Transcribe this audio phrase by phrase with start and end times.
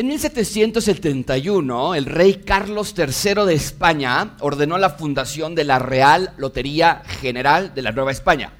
[0.00, 7.02] En 1771, el rey Carlos III de España ordenó la fundación de la Real Lotería
[7.20, 8.50] General de la Nueva España.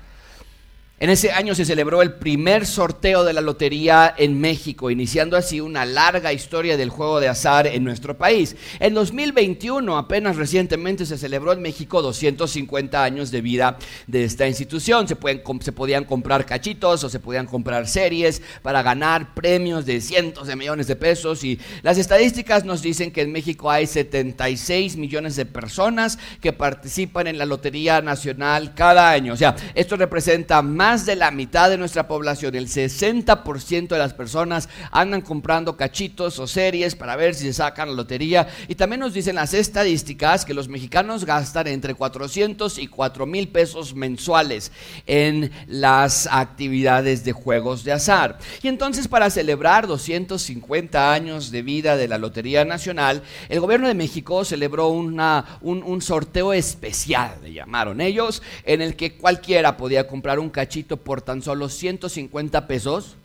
[1.03, 5.59] En ese año se celebró el primer sorteo de la lotería en México, iniciando así
[5.59, 8.55] una larga historia del juego de azar en nuestro país.
[8.81, 15.09] En 2021, apenas recientemente, se celebró en México 250 años de vida de esta institución.
[15.09, 20.03] Se, pueden, se podían comprar cachitos o se podían comprar series para ganar premios de
[20.03, 21.45] cientos de millones de pesos.
[21.45, 27.27] Y las estadísticas nos dicen que en México hay 76 millones de personas que participan
[27.27, 29.33] en la Lotería Nacional cada año.
[29.33, 33.99] O sea, esto representa más más de la mitad de nuestra población, el 60% de
[33.99, 38.49] las personas andan comprando cachitos o series para ver si se sacan la lotería.
[38.67, 43.47] Y también nos dicen las estadísticas que los mexicanos gastan entre 400 y 4 mil
[43.51, 44.73] pesos mensuales
[45.07, 48.41] en las actividades de juegos de azar.
[48.61, 53.95] Y entonces para celebrar 250 años de vida de la Lotería Nacional, el gobierno de
[53.95, 60.41] México celebró una, un, sorteo especial, le llamaron ellos, en el que cualquiera podía comprar
[60.41, 63.17] un cachito por tan solo 150 pesos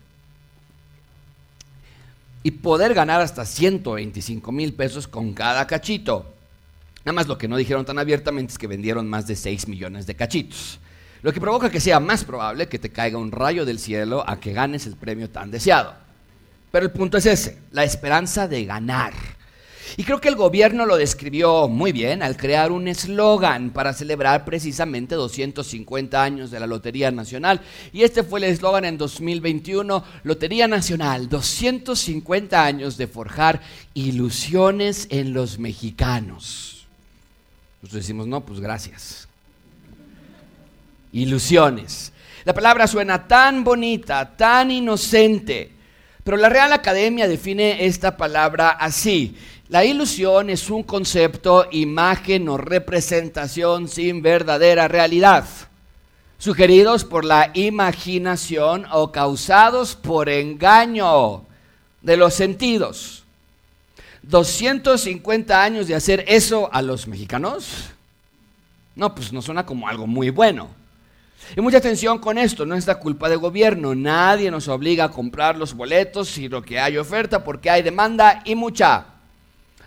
[2.43, 6.31] y poder ganar hasta 125 mil pesos con cada cachito.
[7.03, 10.05] Nada más lo que no dijeron tan abiertamente es que vendieron más de 6 millones
[10.05, 10.79] de cachitos.
[11.21, 14.39] Lo que provoca que sea más probable que te caiga un rayo del cielo a
[14.39, 15.95] que ganes el premio tan deseado.
[16.71, 19.13] Pero el punto es ese, la esperanza de ganar.
[19.97, 24.45] Y creo que el gobierno lo describió muy bien al crear un eslogan para celebrar
[24.45, 27.61] precisamente 250 años de la Lotería Nacional.
[27.93, 33.61] Y este fue el eslogan en 2021, Lotería Nacional, 250 años de forjar
[33.93, 36.85] ilusiones en los mexicanos.
[37.81, 39.27] Nosotros decimos, no, pues gracias.
[41.11, 42.11] Ilusiones.
[42.43, 45.71] La palabra suena tan bonita, tan inocente,
[46.23, 49.37] pero la Real Academia define esta palabra así.
[49.67, 55.45] La ilusión es un concepto, imagen o representación sin verdadera realidad,
[56.37, 61.45] sugeridos por la imaginación o causados por engaño
[62.03, 63.23] de los sentidos.
[64.21, 67.89] 250 años de hacer eso a los mexicanos.
[68.95, 70.69] No, pues no suena como algo muy bueno.
[71.57, 75.11] Y mucha atención con esto, no es la culpa del gobierno, nadie nos obliga a
[75.11, 79.14] comprar los boletos, sino que hay oferta porque hay demanda y mucha.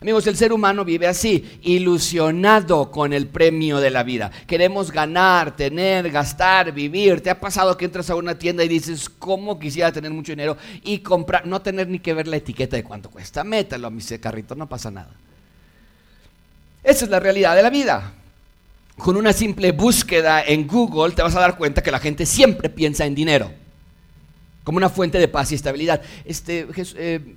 [0.01, 4.31] Amigos, el ser humano vive así, ilusionado con el premio de la vida.
[4.47, 7.21] Queremos ganar, tener, gastar, vivir.
[7.21, 10.57] ¿Te ha pasado que entras a una tienda y dices, ¿cómo quisiera tener mucho dinero
[10.85, 13.43] y comprar, no tener ni que ver la etiqueta de cuánto cuesta?
[13.43, 15.11] Métalo a mi carrito, no pasa nada.
[16.85, 18.13] Esa es la realidad de la vida.
[18.97, 22.69] Con una simple búsqueda en Google te vas a dar cuenta que la gente siempre
[22.69, 23.51] piensa en dinero
[24.69, 26.03] como una fuente de paz y estabilidad.
[26.27, 26.67] Este,
[26.97, 27.37] eh,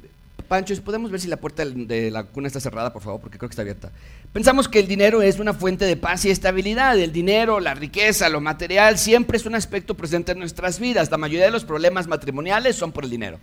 [0.51, 3.21] Pancho, ¿podemos ver si la puerta de la cuna está cerrada, por favor?
[3.21, 3.89] Porque creo que está abierta.
[4.33, 6.99] Pensamos que el dinero es una fuente de paz y estabilidad.
[6.99, 11.09] El dinero, la riqueza, lo material, siempre es un aspecto presente en nuestras vidas.
[11.09, 13.39] La mayoría de los problemas matrimoniales son por el dinero.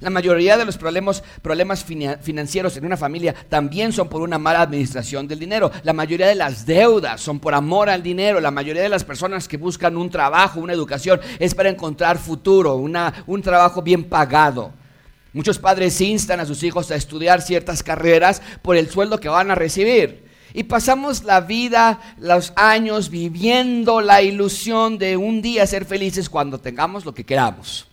[0.00, 4.62] La mayoría de los problemas, problemas financieros en una familia también son por una mala
[4.62, 5.70] administración del dinero.
[5.82, 8.40] La mayoría de las deudas son por amor al dinero.
[8.40, 12.76] La mayoría de las personas que buscan un trabajo, una educación, es para encontrar futuro,
[12.76, 14.79] un trabajo bien pagado.
[15.32, 19.50] Muchos padres instan a sus hijos a estudiar ciertas carreras por el sueldo que van
[19.50, 20.28] a recibir.
[20.52, 26.58] Y pasamos la vida, los años viviendo la ilusión de un día ser felices cuando
[26.58, 27.86] tengamos lo que queramos.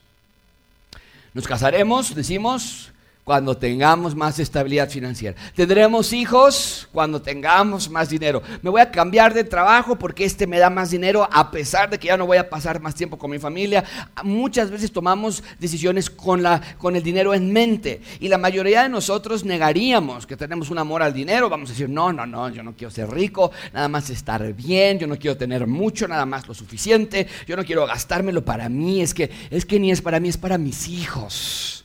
[1.36, 2.92] Nos casaremos, decimos,
[3.28, 5.36] cuando tengamos más estabilidad financiera.
[5.54, 8.42] Tendremos hijos cuando tengamos más dinero.
[8.62, 12.00] Me voy a cambiar de trabajo porque este me da más dinero a pesar de
[12.00, 13.84] que ya no voy a pasar más tiempo con mi familia.
[14.24, 18.88] Muchas veces tomamos decisiones con, la, con el dinero en mente y la mayoría de
[18.88, 21.50] nosotros negaríamos que tenemos un amor al dinero.
[21.50, 25.00] Vamos a decir, no, no, no, yo no quiero ser rico, nada más estar bien,
[25.00, 29.02] yo no quiero tener mucho, nada más lo suficiente, yo no quiero gastármelo para mí,
[29.02, 31.77] es que, es que ni es para mí, es para mis hijos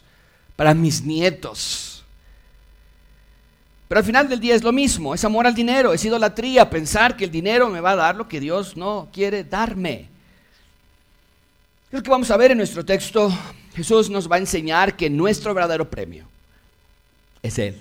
[0.57, 2.05] para mis nietos.
[3.89, 7.17] Pero al final del día es lo mismo, es amor al dinero, es idolatría, pensar
[7.17, 10.09] que el dinero me va a dar lo que Dios no quiere darme.
[11.91, 13.31] Lo que vamos a ver en nuestro texto.
[13.75, 16.27] Jesús nos va a enseñar que nuestro verdadero premio
[17.43, 17.81] es Él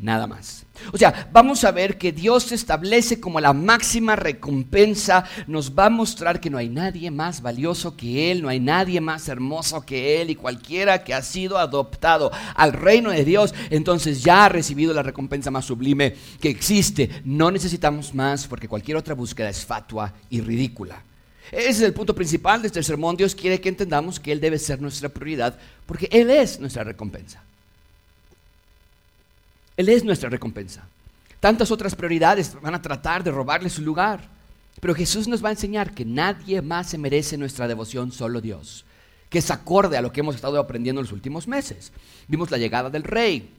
[0.00, 0.64] nada más.
[0.92, 5.86] O sea, vamos a ver que Dios se establece como la máxima recompensa, nos va
[5.86, 9.80] a mostrar que no hay nadie más valioso que Él, no hay nadie más hermoso
[9.82, 14.48] que Él y cualquiera que ha sido adoptado al reino de Dios, entonces ya ha
[14.48, 17.10] recibido la recompensa más sublime que existe.
[17.24, 21.02] No necesitamos más porque cualquier otra búsqueda es fatua y ridícula.
[21.50, 23.16] Ese es el punto principal de este sermón.
[23.16, 27.42] Dios quiere que entendamos que Él debe ser nuestra prioridad porque Él es nuestra recompensa.
[29.78, 30.88] Él es nuestra recompensa.
[31.38, 34.28] Tantas otras prioridades van a tratar de robarle su lugar.
[34.80, 38.84] Pero Jesús nos va a enseñar que nadie más se merece nuestra devoción, solo Dios.
[39.30, 41.92] Que es acorde a lo que hemos estado aprendiendo en los últimos meses.
[42.26, 43.50] Vimos la llegada del rey,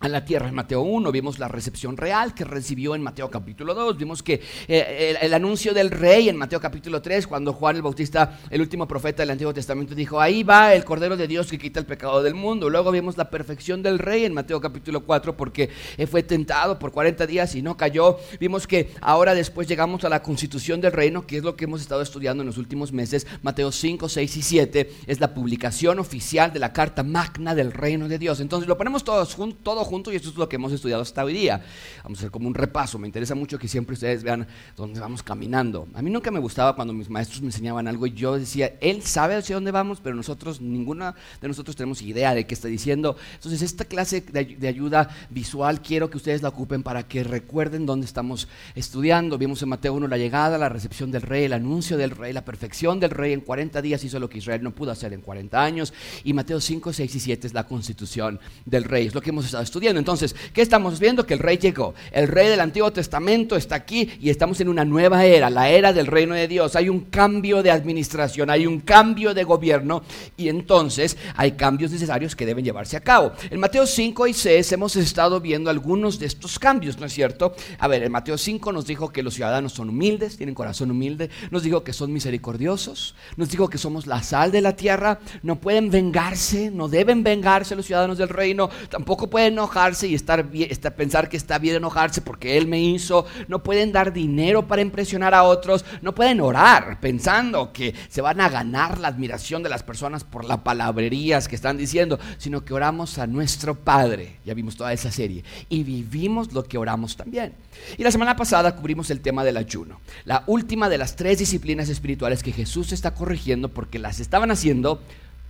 [0.00, 3.74] a la tierra en Mateo 1, vimos la recepción real que recibió en Mateo capítulo
[3.74, 7.82] 2, vimos que eh, el, anuncio del rey en Mateo capítulo 3, cuando Juan el
[7.82, 11.58] Bautista, el último profeta del Antiguo Testamento, dijo, ahí va el Cordero de Dios que
[11.58, 12.68] quita el pecado del mundo.
[12.70, 16.92] Luego vimos la perfección del rey en Mateo capítulo 4, porque eh, fue tentado por
[16.92, 18.18] 40 días y no cayó.
[18.40, 21.80] Vimos que ahora después llegamos a la constitución del reino, que es lo que hemos
[21.80, 23.26] estado estudiando en los últimos meses.
[23.42, 28.08] Mateo 5, 6 y 7 es la publicación oficial de la carta magna del reino
[28.08, 28.40] de Dios.
[28.40, 31.24] Entonces lo ponemos todos juntos, todo junto y esto es lo que hemos estudiado hasta
[31.24, 31.62] hoy día.
[32.02, 32.98] Vamos a hacer como un repaso.
[32.98, 34.46] Me interesa mucho que siempre ustedes vean
[34.76, 35.86] dónde vamos caminando.
[35.94, 39.02] A mí nunca me gustaba cuando mis maestros me enseñaban algo y yo decía, él
[39.02, 43.16] sabe hacia dónde vamos, pero nosotros, ninguna de nosotros tenemos idea de qué está diciendo.
[43.34, 48.06] Entonces, esta clase de, ayuda visual quiero que ustedes la ocupen para que recuerden dónde
[48.06, 49.38] estamos estudiando.
[49.38, 52.44] Vimos en Mateo 1 la llegada, la recepción del rey, el anuncio del rey, la
[52.44, 53.32] perfección del rey.
[53.32, 55.92] En 40 días hizo lo que Israel no pudo hacer en 40 años.
[56.24, 59.06] Y Mateo 5, 6 y 7 es la constitución del rey.
[59.06, 59.73] Es lo que hemos estado estudiando.
[59.82, 61.26] Entonces, ¿qué estamos viendo?
[61.26, 61.94] Que el rey llegó.
[62.12, 65.92] El rey del Antiguo Testamento está aquí y estamos en una nueva era, la era
[65.92, 66.76] del reino de Dios.
[66.76, 70.02] Hay un cambio de administración, hay un cambio de gobierno
[70.36, 73.32] y entonces hay cambios necesarios que deben llevarse a cabo.
[73.50, 77.54] En Mateo 5 y 6 hemos estado viendo algunos de estos cambios, ¿no es cierto?
[77.78, 81.30] A ver, en Mateo 5 nos dijo que los ciudadanos son humildes, tienen corazón humilde,
[81.50, 85.56] nos dijo que son misericordiosos, nos dijo que somos la sal de la tierra, no
[85.56, 90.46] pueden vengarse, no deben vengarse los ciudadanos del reino, tampoco pueden enojar y estar,
[90.94, 93.26] pensar que está bien enojarse porque Él me hizo.
[93.48, 95.84] No pueden dar dinero para impresionar a otros.
[96.02, 100.44] No pueden orar pensando que se van a ganar la admiración de las personas por
[100.44, 104.36] las palabrerías que están diciendo, sino que oramos a nuestro Padre.
[104.44, 105.44] Ya vimos toda esa serie.
[105.68, 107.54] Y vivimos lo que oramos también.
[107.96, 110.00] Y la semana pasada cubrimos el tema del ayuno.
[110.24, 115.00] La última de las tres disciplinas espirituales que Jesús está corrigiendo porque las estaban haciendo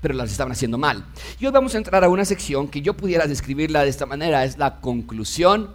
[0.04, 1.02] pero las estaban haciendo mal.
[1.40, 4.44] Y hoy vamos a entrar a una sección que yo pudiera describirla de esta manera,
[4.44, 5.70] es la conclusión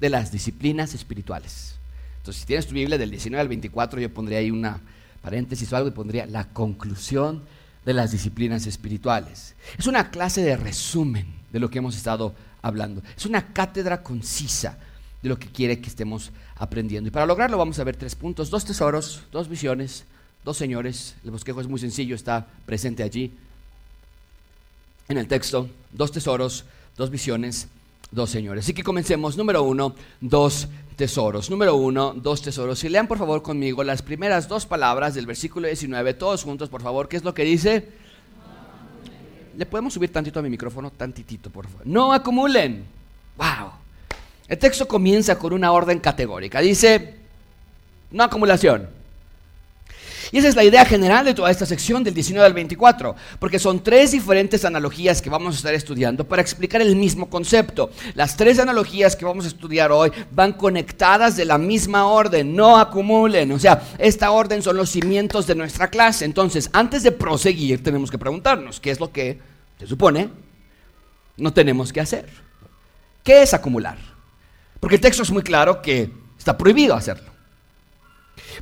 [0.00, 1.74] de las disciplinas espirituales.
[2.16, 4.80] Entonces, si tienes tu Biblia del 19 al 24, yo pondría ahí una
[5.20, 7.42] paréntesis o algo y pondría la conclusión
[7.84, 9.54] de las disciplinas espirituales.
[9.76, 13.02] Es una clase de resumen de lo que hemos estado hablando.
[13.14, 14.78] Es una cátedra concisa
[15.22, 17.08] de lo que quiere que estemos aprendiendo.
[17.08, 20.04] Y para lograrlo vamos a ver tres puntos, dos tesoros, dos visiones,
[20.42, 21.16] dos señores.
[21.22, 23.30] El bosquejo es muy sencillo, está presente allí
[25.08, 26.64] en el texto, dos tesoros,
[26.96, 27.68] dos visiones,
[28.10, 28.64] dos señores.
[28.64, 29.36] Así que comencemos.
[29.36, 31.50] Número uno, dos tesoros.
[31.50, 32.82] Número uno, dos tesoros.
[32.84, 36.82] Y lean por favor conmigo las primeras dos palabras del versículo 19, todos juntos, por
[36.82, 37.08] favor.
[37.08, 37.88] ¿Qué es lo que dice?
[39.56, 40.90] ¿Le podemos subir tantito a mi micrófono?
[40.90, 41.86] Tantitito, por favor.
[41.86, 42.84] No acumulen.
[43.36, 43.70] ¡Wow!
[44.48, 46.60] El texto comienza con una orden categórica.
[46.60, 47.14] Dice,
[48.10, 48.88] no acumulación.
[50.32, 53.58] Y esa es la idea general de toda esta sección del 19 al 24, porque
[53.58, 57.90] son tres diferentes analogías que vamos a estar estudiando para explicar el mismo concepto.
[58.14, 62.78] Las tres analogías que vamos a estudiar hoy van conectadas de la misma orden, no
[62.78, 63.52] acumulen.
[63.52, 66.24] O sea, esta orden son los cimientos de nuestra clase.
[66.24, 69.38] Entonces, antes de proseguir, tenemos que preguntarnos, ¿qué es lo que
[69.78, 70.30] se supone
[71.36, 72.28] no tenemos que hacer?
[73.22, 73.98] ¿Qué es acumular?
[74.80, 77.33] Porque el texto es muy claro que está prohibido hacerlo.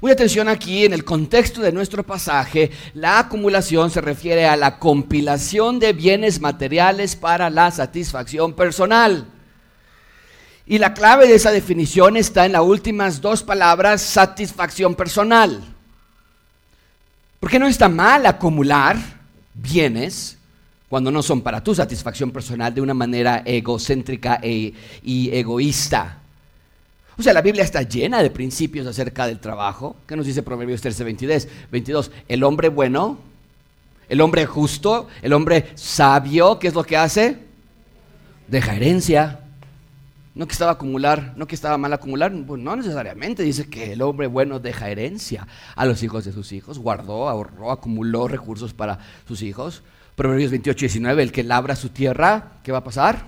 [0.01, 4.79] Muy atención aquí, en el contexto de nuestro pasaje, la acumulación se refiere a la
[4.79, 9.27] compilación de bienes materiales para la satisfacción personal.
[10.67, 15.63] Y la clave de esa definición está en las últimas dos palabras, satisfacción personal.
[17.41, 18.97] Porque no está mal acumular
[19.55, 20.39] bienes
[20.89, 26.22] cuando no son para tu satisfacción personal de una manera egocéntrica e, y egoísta.
[27.19, 29.97] O sea, la Biblia está llena de principios acerca del trabajo.
[30.07, 31.49] ¿Qué nos dice Proverbios 13, 22?
[31.71, 32.11] 22?
[32.29, 33.19] El hombre bueno,
[34.09, 37.39] el hombre justo, el hombre sabio, ¿qué es lo que hace?
[38.49, 39.41] Deja herencia.
[40.35, 44.01] No que estaba acumular, no que estaba mal acumular, pues no necesariamente dice que el
[44.01, 48.99] hombre bueno deja herencia a los hijos de sus hijos, guardó, ahorró, acumuló recursos para
[49.29, 49.83] sus hijos.
[50.17, 53.27] Proverbios 28, 19, el que labra su tierra, ¿qué va a pasar?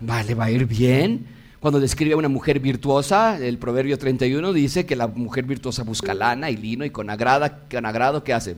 [0.00, 1.26] Vale, va a ir bien.
[1.62, 6.12] Cuando describe a una mujer virtuosa, el Proverbio 31 dice que la mujer virtuosa busca
[6.12, 8.56] lana y lino y con, agrada, con agrado, ¿qué hace?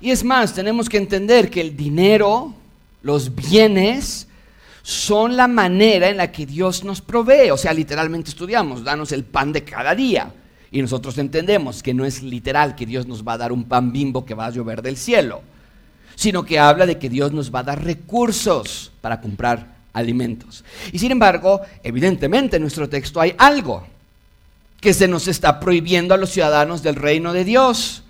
[0.00, 2.54] Y es más, tenemos que entender que el dinero,
[3.02, 4.28] los bienes,
[4.82, 7.50] son la manera en la que Dios nos provee.
[7.50, 10.32] O sea, literalmente estudiamos, danos el pan de cada día.
[10.70, 13.90] Y nosotros entendemos que no es literal que Dios nos va a dar un pan
[13.90, 15.42] bimbo que va a llover del cielo,
[16.14, 20.64] sino que habla de que Dios nos va a dar recursos para comprar alimentos.
[20.92, 23.86] Y sin embargo, evidentemente en nuestro texto hay algo
[24.80, 28.02] que se nos está prohibiendo a los ciudadanos del reino de Dios.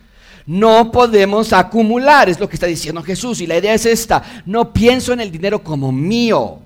[0.46, 3.40] No podemos acumular, es lo que está diciendo Jesús.
[3.40, 6.60] Y la idea es esta, no pienso en el dinero como mío.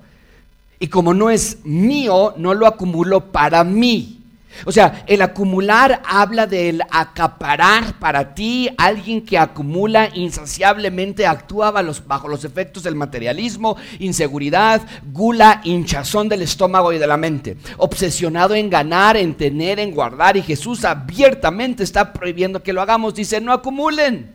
[0.78, 4.15] Y como no es mío, no lo acumulo para mí.
[4.64, 8.68] O sea, el acumular habla del acaparar para ti.
[8.78, 14.82] Alguien que acumula insaciablemente actúa bajo los, efectos del materialismo, inseguridad,
[15.12, 17.56] gula, hinchazón del estómago y de la mente.
[17.76, 20.36] Obsesionado en ganar, en tener, en guardar.
[20.36, 23.14] Y Jesús abiertamente está prohibiendo que lo hagamos.
[23.14, 24.34] Dice, no acumulen.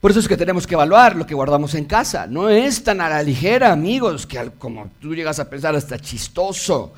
[0.00, 2.26] Por eso es que tenemos que evaluar lo que guardamos en casa.
[2.26, 6.92] No es tan a la ligera, amigos, que como tú llegas a pensar hasta chistoso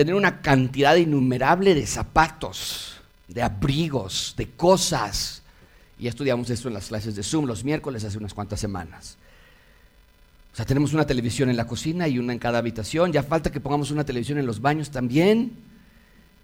[0.00, 2.94] tener una cantidad innumerable de zapatos,
[3.28, 5.42] de abrigos, de cosas.
[5.98, 9.18] Y estudiamos esto en las clases de Zoom los miércoles hace unas cuantas semanas.
[10.54, 13.12] O sea, tenemos una televisión en la cocina y una en cada habitación.
[13.12, 15.52] Ya falta que pongamos una televisión en los baños también.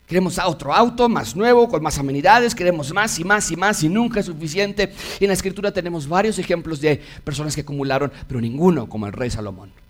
[0.07, 3.89] Queremos otro auto más nuevo, con más amenidades, queremos más y más y más y
[3.89, 4.93] nunca es suficiente.
[5.19, 9.15] Y en la escritura tenemos varios ejemplos de personas que acumularon, pero ninguno como el
[9.15, 9.86] rey Salomón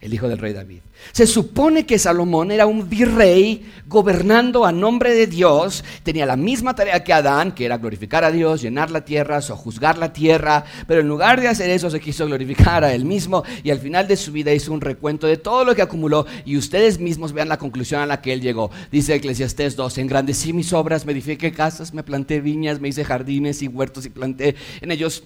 [0.00, 0.78] el hijo del rey David.
[1.12, 6.74] Se supone que Salomón era un virrey gobernando a nombre de Dios, tenía la misma
[6.74, 11.00] tarea que Adán, que era glorificar a Dios, llenar la tierra, sojuzgar la tierra, pero
[11.00, 14.16] en lugar de hacer eso se quiso glorificar a él mismo y al final de
[14.16, 17.58] su vida hizo un recuento de todo lo que acumuló y ustedes mismos vean la
[17.58, 18.70] conclusión a la que él llegó.
[18.92, 23.62] Dice Eclesiastés 2, engrandecí mis obras, me edifiqué casas, me planté viñas, me hice jardines
[23.62, 25.24] y huertos y planté en ellos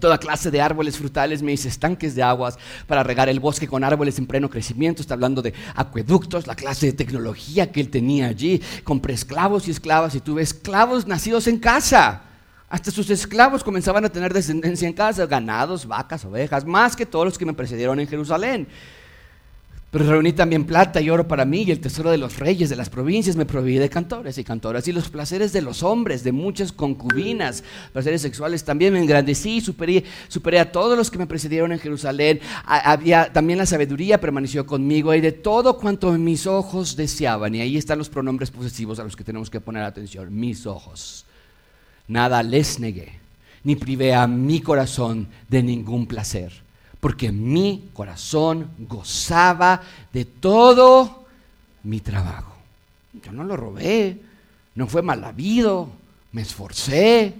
[0.00, 3.84] toda clase de árboles frutales, me hice estanques de aguas para regar el bosque con
[3.84, 5.02] árboles en pleno crecimiento.
[5.02, 8.60] Está hablando de acueductos, la clase de tecnología que él tenía allí.
[8.84, 12.22] Compré esclavos y esclavas y tuve esclavos nacidos en casa.
[12.68, 17.24] Hasta sus esclavos comenzaban a tener descendencia en casa, ganados, vacas, ovejas, más que todos
[17.24, 18.66] los que me precedieron en Jerusalén.
[20.04, 22.90] Reuní también plata y oro para mí y el tesoro de los reyes de las
[22.90, 26.72] provincias me proveí de cantores y cantoras y los placeres de los hombres, de muchas
[26.72, 27.62] concubinas,
[27.92, 32.40] placeres sexuales también me engrandecí, superé, superé a todos los que me precedieron en Jerusalén.
[32.66, 37.54] había también la sabiduría permaneció conmigo y de todo cuanto mis ojos deseaban.
[37.54, 40.36] Y ahí están los pronombres posesivos a los que tenemos que poner atención.
[40.36, 41.24] Mis ojos.
[42.08, 43.12] Nada les negué,
[43.64, 46.65] ni privé a mi corazón de ningún placer
[47.06, 49.80] porque mi corazón gozaba
[50.12, 51.24] de todo
[51.84, 52.56] mi trabajo.
[53.22, 54.20] Yo no lo robé,
[54.74, 55.88] no fue mal habido,
[56.32, 57.32] me esforcé.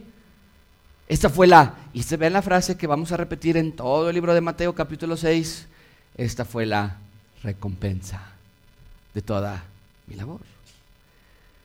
[1.09, 4.15] Esta fue la, y se ve la frase que vamos a repetir en todo el
[4.15, 5.67] libro de Mateo capítulo 6,
[6.17, 6.99] esta fue la
[7.43, 8.23] recompensa
[9.15, 9.65] de toda
[10.07, 10.43] mi labor.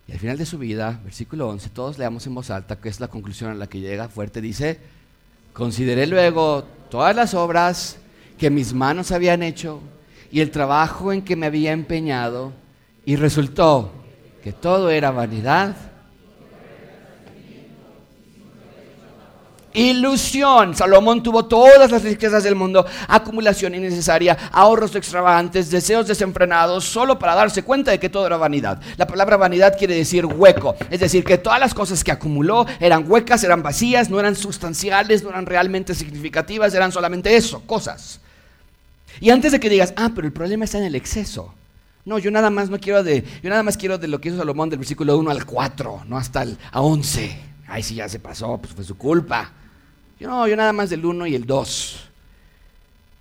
[0.07, 2.99] Y al final de su vida, versículo 11, todos leamos en voz alta, que es
[2.99, 4.79] la conclusión a la que llega fuerte, dice,
[5.53, 7.97] consideré luego todas las obras
[8.37, 9.81] que mis manos habían hecho
[10.31, 12.53] y el trabajo en que me había empeñado
[13.05, 13.91] y resultó
[14.43, 15.75] que todo era vanidad.
[19.73, 20.75] Ilusión.
[20.75, 27.35] Salomón tuvo todas las riquezas del mundo, acumulación innecesaria, ahorros extravagantes, deseos desenfrenados, solo para
[27.35, 28.81] darse cuenta de que todo era vanidad.
[28.97, 33.09] La palabra vanidad quiere decir hueco, es decir, que todas las cosas que acumuló eran
[33.09, 38.19] huecas, eran vacías, no eran sustanciales, no eran realmente significativas, eran solamente eso, cosas.
[39.19, 41.53] Y antes de que digas, ah, pero el problema está en el exceso.
[42.03, 44.37] No, yo nada más no quiero de, yo nada más quiero de lo que hizo
[44.37, 47.39] Salomón del versículo 1 al 4, no hasta el a 11.
[47.67, 49.51] Ay, sí, ya se pasó, pues fue su culpa.
[50.27, 52.09] No, yo nada más del 1 y el 2.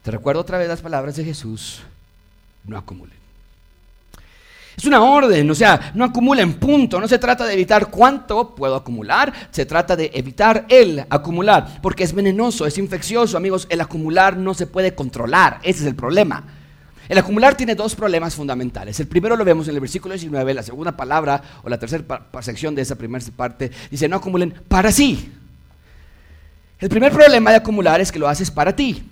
[0.02, 1.80] Te recuerdo otra vez las palabras de Jesús,
[2.64, 3.21] no acumulen.
[4.76, 6.99] Es una orden, o sea, no acumulen punto.
[7.00, 12.04] No se trata de evitar cuánto puedo acumular, se trata de evitar el acumular, porque
[12.04, 13.66] es venenoso, es infeccioso, amigos.
[13.69, 16.45] El acumular no se puede controlar, ese es el problema.
[17.11, 18.99] El acumular tiene dos problemas fundamentales.
[19.00, 22.75] El primero lo vemos en el versículo 19, la segunda palabra o la tercera sección
[22.75, 25.30] de esa primera parte dice, no acumulen para sí.
[26.80, 29.02] El primer problema de acumular es que lo haces para ti.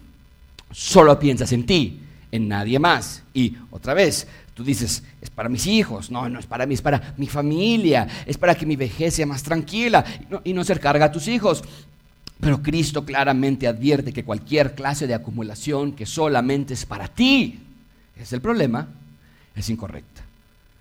[0.71, 2.01] Solo piensas en ti,
[2.33, 3.23] en nadie más.
[3.35, 4.27] Y otra vez,
[4.59, 6.11] Tú dices, es para mis hijos.
[6.11, 8.09] No, no es para mí, es para mi familia.
[8.27, 10.05] Es para que mi vejez sea más tranquila
[10.43, 11.63] y no, ser carga a tus hijos.
[12.41, 17.61] Pero Cristo claramente advierte que cualquier clase de acumulación que solamente es para ti,
[18.17, 18.89] es el problema,
[19.55, 20.23] es incorrecta.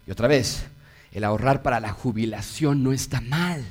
[0.08, 0.64] Y otra vez,
[1.12, 3.64] el ahorrar para la jubilación no está mal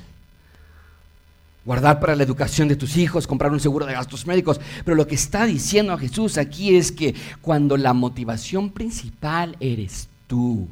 [1.67, 4.61] guardar para la educación de tus hijos, comprar un seguro de gastos médicos.
[4.85, 10.65] Pero lo que está diciendo Jesús aquí es que cuando la motivación principal eres tú,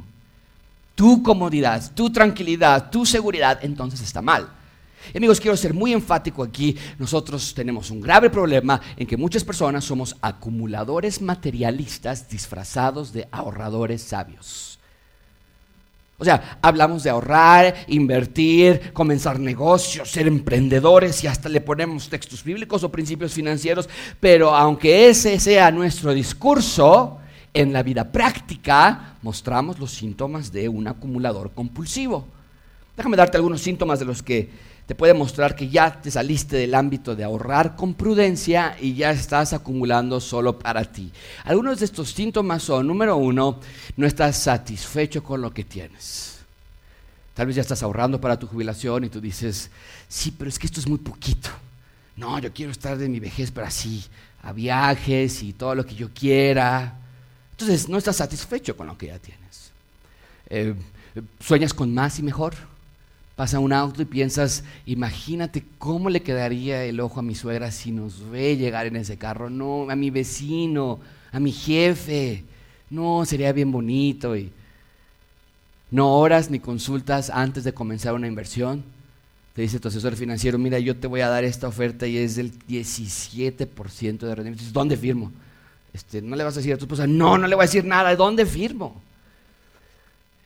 [0.96, 4.48] tu comodidad, tu tranquilidad, tu seguridad, entonces está mal.
[5.14, 6.78] amigos, quiero ser muy enfático aquí.
[6.98, 14.02] Nosotros tenemos un grave problema en que muchas personas somos acumuladores materialistas disfrazados de ahorradores
[14.02, 14.75] sabios.
[16.18, 22.44] O sea, hablamos de ahorrar, invertir, comenzar negocios, ser emprendedores y hasta le ponemos textos
[22.44, 27.20] bíblicos o principios financieros, pero aunque ese sea nuestro discurso,
[27.54, 32.28] en la vida práctica mostramos los síntomas de un acumulador compulsivo.
[32.96, 34.50] Déjame darte algunos síntomas de los que
[34.86, 39.12] te puede mostrar que ya te saliste del ámbito de ahorrar con prudencia y ya
[39.12, 41.12] estás acumulando solo para ti.
[41.44, 43.60] Algunos de estos síntomas son, número uno,
[43.98, 46.36] no estás satisfecho con lo que tienes.
[47.34, 49.72] Tal vez ya estás ahorrando para tu jubilación y tú dices,
[50.08, 51.50] sí, pero es que esto es muy poquito.
[52.16, 54.06] No, yo quiero estar de mi vejez, pero así,
[54.44, 56.94] a viajes y todo lo que yo quiera.
[57.52, 59.72] Entonces, no estás satisfecho con lo que ya tienes.
[60.50, 60.76] Eh,
[61.40, 62.54] ¿Sueñas con más y mejor?
[63.36, 67.92] Pasa un auto y piensas, imagínate cómo le quedaría el ojo a mi suegra si
[67.92, 69.50] nos ve llegar en ese carro.
[69.50, 71.00] No, a mi vecino,
[71.34, 72.46] a mi jefe.
[72.90, 74.38] No, sería bien bonito.
[74.38, 74.52] Y
[75.92, 78.86] no oras ni consultas antes de comenzar una inversión.
[79.54, 82.38] Te dice tu asesor financiero, mira, yo te voy a dar esta oferta y es
[82.38, 84.72] del 17% de rendimiento.
[84.72, 85.32] ¿Dónde firmo?
[85.94, 87.84] Este, no le vas a decir a tu esposa, no, no le voy a decir
[87.84, 88.16] nada.
[88.16, 89.02] ¿Dónde firmo?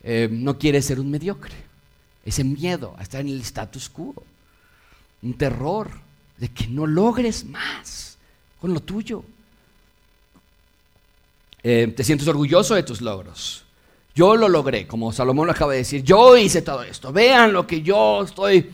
[0.01, 1.68] Eh, no quieres ser un mediocre
[2.25, 4.13] ese miedo a estar en el status quo,
[5.21, 5.89] un terror
[6.37, 8.17] de que no logres más
[8.59, 9.23] con lo tuyo.
[11.61, 13.63] Eh, te sientes orgulloso de tus logros.
[14.15, 16.03] Yo lo logré, como Salomón lo acaba de decir.
[16.03, 17.11] Yo hice todo esto.
[17.11, 18.69] Vean lo que yo estoy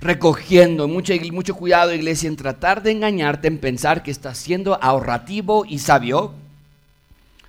[0.00, 0.86] recogiendo.
[0.88, 5.78] Mucho, mucho cuidado, iglesia, en tratar de engañarte, en pensar que estás siendo ahorrativo y
[5.78, 6.34] sabio,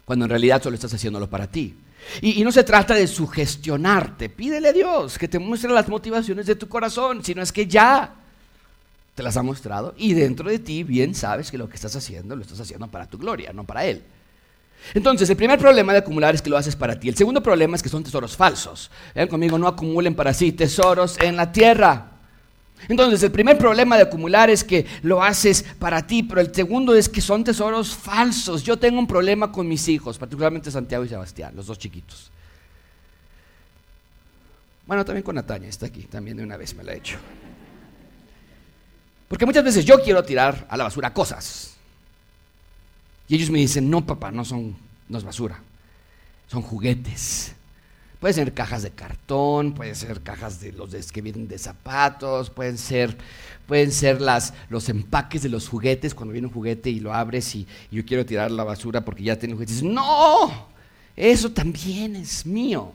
[0.05, 1.75] cuando en realidad solo estás haciéndolo para ti.
[2.21, 4.29] Y, no se trata de sugestionarte.
[4.29, 8.15] Pídele a Dios que te muestre las motivaciones de tu corazón, sino es que ya
[9.15, 12.35] te las ha mostrado y dentro de ti bien sabes que lo que estás haciendo
[12.35, 14.03] lo estás haciendo para tu gloria, no para Él.
[14.93, 17.09] Entonces, el primer problema de acumular es que lo haces para ti.
[17.09, 18.91] El segundo problema es que son tesoros falsos.
[19.15, 22.16] Ven conmigo, no acumulen para sí tesoros en la tierra.
[22.87, 26.93] Entonces, el primer problema de acumular es que lo haces para ti, pero el segundo
[26.93, 28.63] es que son tesoros falsos.
[28.63, 32.31] Yo tengo un problema con mis hijos, particularmente Santiago y Sebastián, los dos chiquitos.
[34.85, 37.17] Bueno, también con Natalia, está aquí, también de una vez me la he hecho.
[39.27, 41.75] Porque muchas veces yo quiero tirar a la basura cosas.
[43.27, 44.77] Y ellos me dicen, no papá, no son,
[45.09, 45.59] no es basura,
[46.47, 47.53] son juguetes.
[48.19, 52.79] Pueden ser cajas de cartón, pueden ser cajas de los que vienen de zapatos, pueden
[52.79, 53.15] ser,
[53.67, 57.53] pueden ser las, los empaques de los juguetes cuando viene un juguete y lo abres
[57.53, 59.83] y, yo quiero tirar la basura porque ya tiene juguetes.
[59.83, 60.67] No,
[61.15, 62.91] eso también es mío.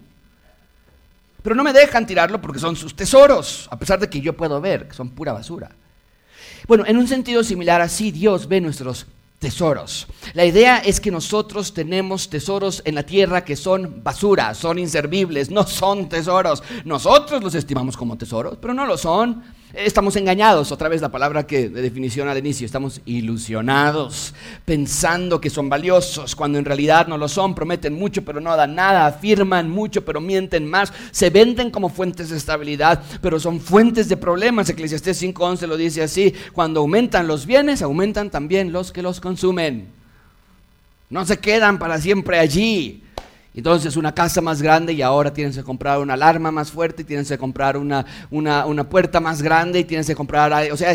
[1.43, 4.61] Pero no me dejan tirarlo porque son sus tesoros, a pesar de que yo puedo
[4.61, 5.71] ver que son pura basura.
[6.67, 9.07] Bueno, en un sentido similar así, Dios ve nuestros
[9.43, 10.07] tesoros.
[10.35, 15.51] La idea es que nosotros tenemos tesoros en la tierra que son basura, son inservibles,
[15.51, 16.63] no son tesoros.
[16.85, 19.43] Nosotros los estimamos como tesoros, pero no lo son.
[19.75, 24.35] Estamos engañados, otra vez la palabra que de definición al inicio, estamos ilusionados,
[24.67, 28.75] pensando que son valiosos, cuando en realidad no lo son, prometen mucho pero no dan
[28.75, 34.11] nada, afirman mucho pero mienten más, se venden como fuentes de estabilidad, pero son fuentes
[34.11, 34.69] de problemas.
[34.69, 39.87] Eclesiastés 5.11 lo dice así, cuando aumentan los bienes, aumentan también los que los consumen.
[41.09, 43.03] No se quedan para siempre allí.
[43.55, 47.29] Entonces una casa más grande y ahora tienes que comprar una alarma más fuerte, tienes
[47.29, 50.95] que comprar una, una, puerta más grande y tienes que comprar, o sea,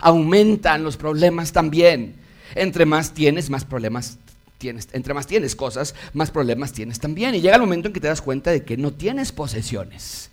[0.00, 2.16] aumentan los problemas también.
[2.56, 4.18] Entre más tienes, más problemas
[4.58, 4.88] tienes.
[4.92, 7.34] Entre más tienes cosas, más problemas tienes también.
[7.34, 10.30] Y llega el momento en que te das cuenta de que no tienes posesiones,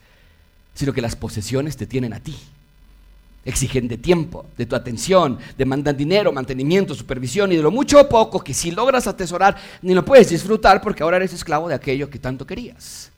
[0.74, 2.36] sino que las posesiones te tienen a ti
[3.43, 8.10] exigen de tiempo, de tu atención, demandan dinero, mantenimiento, supervisión y de lo mucho o
[8.10, 12.10] poco que si logras atesorar ni lo puedes disfrutar porque ahora eres esclavo de aquello
[12.10, 13.12] que tanto querías.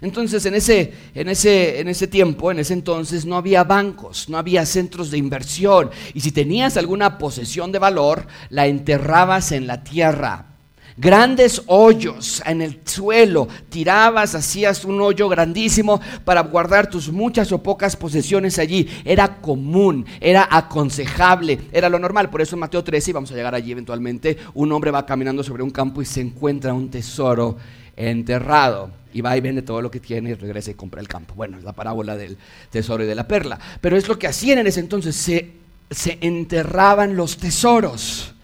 [0.00, 4.38] Entonces en ese, en ese, en ese tiempo, en ese entonces no había bancos, no
[4.38, 9.84] había centros de inversión y si tenías alguna posesión de valor, la enterrabas en la
[9.84, 10.49] tierra
[10.96, 17.62] grandes hoyos en el suelo, tirabas, hacías un hoyo grandísimo para guardar tus muchas o
[17.62, 18.88] pocas posesiones allí.
[19.04, 22.30] Era común, era aconsejable, era lo normal.
[22.30, 25.42] Por eso en Mateo 13, y vamos a llegar allí eventualmente, un hombre va caminando
[25.42, 27.56] sobre un campo y se encuentra un tesoro
[27.96, 28.90] enterrado.
[29.12, 31.34] Y va y vende todo lo que tiene y regresa y compra el campo.
[31.34, 32.38] Bueno, es la parábola del
[32.70, 33.58] tesoro y de la perla.
[33.80, 35.52] Pero es lo que hacían en ese entonces, se,
[35.90, 38.34] se enterraban los tesoros.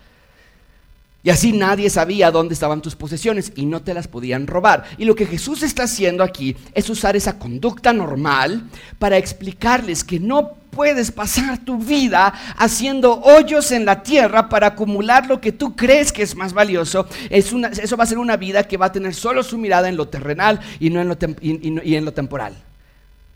[1.26, 4.84] Y así nadie sabía dónde estaban tus posesiones y no te las podían robar.
[4.96, 8.62] Y lo que Jesús está haciendo aquí es usar esa conducta normal
[9.00, 15.26] para explicarles que no puedes pasar tu vida haciendo hoyos en la tierra para acumular
[15.26, 17.08] lo que tú crees que es más valioso.
[17.28, 19.88] Es una, eso va a ser una vida que va a tener solo su mirada
[19.88, 22.54] en lo terrenal y, no en lo y en lo temporal.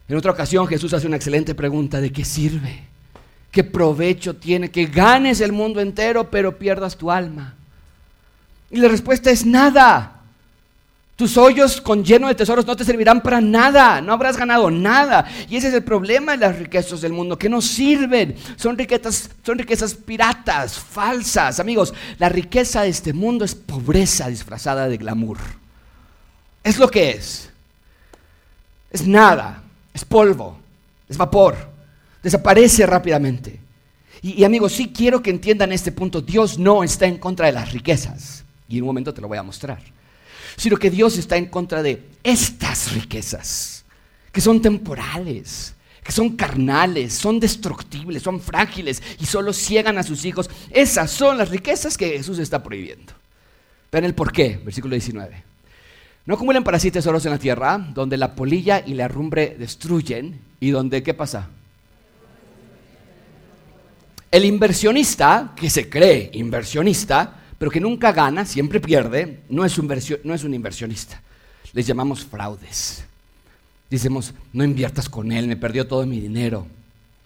[0.08, 2.84] En otra ocasión Jesús hace una excelente pregunta, ¿de qué sirve?
[3.50, 7.56] ¿Qué provecho tiene que ganes el mundo entero pero pierdas tu alma?
[8.70, 10.20] Y la respuesta es nada.
[11.20, 15.26] Tus hoyos con lleno de tesoros no te servirán para nada, no habrás ganado nada.
[15.50, 18.36] Y ese es el problema de las riquezas del mundo, que no sirven.
[18.56, 21.60] Son riquezas, son riquezas piratas, falsas.
[21.60, 25.36] Amigos, la riqueza de este mundo es pobreza disfrazada de glamour.
[26.64, 27.50] Es lo que es.
[28.90, 30.58] Es nada, es polvo,
[31.06, 31.54] es vapor,
[32.22, 33.60] desaparece rápidamente.
[34.22, 36.22] Y, y amigos, sí quiero que entiendan este punto.
[36.22, 38.44] Dios no está en contra de las riquezas.
[38.70, 39.82] Y en un momento te lo voy a mostrar.
[40.56, 43.84] Sino que Dios está en contra de estas riquezas,
[44.32, 50.24] que son temporales, que son carnales, son destructibles, son frágiles y solo ciegan a sus
[50.24, 50.48] hijos.
[50.70, 53.12] Esas son las riquezas que Jesús está prohibiendo.
[53.90, 55.42] Vean el por qué, versículo 19.
[56.26, 60.40] No acumulen para sí tesoros en la tierra, donde la polilla y la rumbre destruyen
[60.60, 61.48] y donde, ¿qué pasa?
[64.30, 69.86] El inversionista, que se cree inversionista, pero que nunca gana, siempre pierde, no es un,
[70.24, 71.20] no es un inversionista.
[71.74, 73.04] Les llamamos fraudes.
[73.90, 76.66] Decimos, no inviertas con él, me perdió todo mi dinero.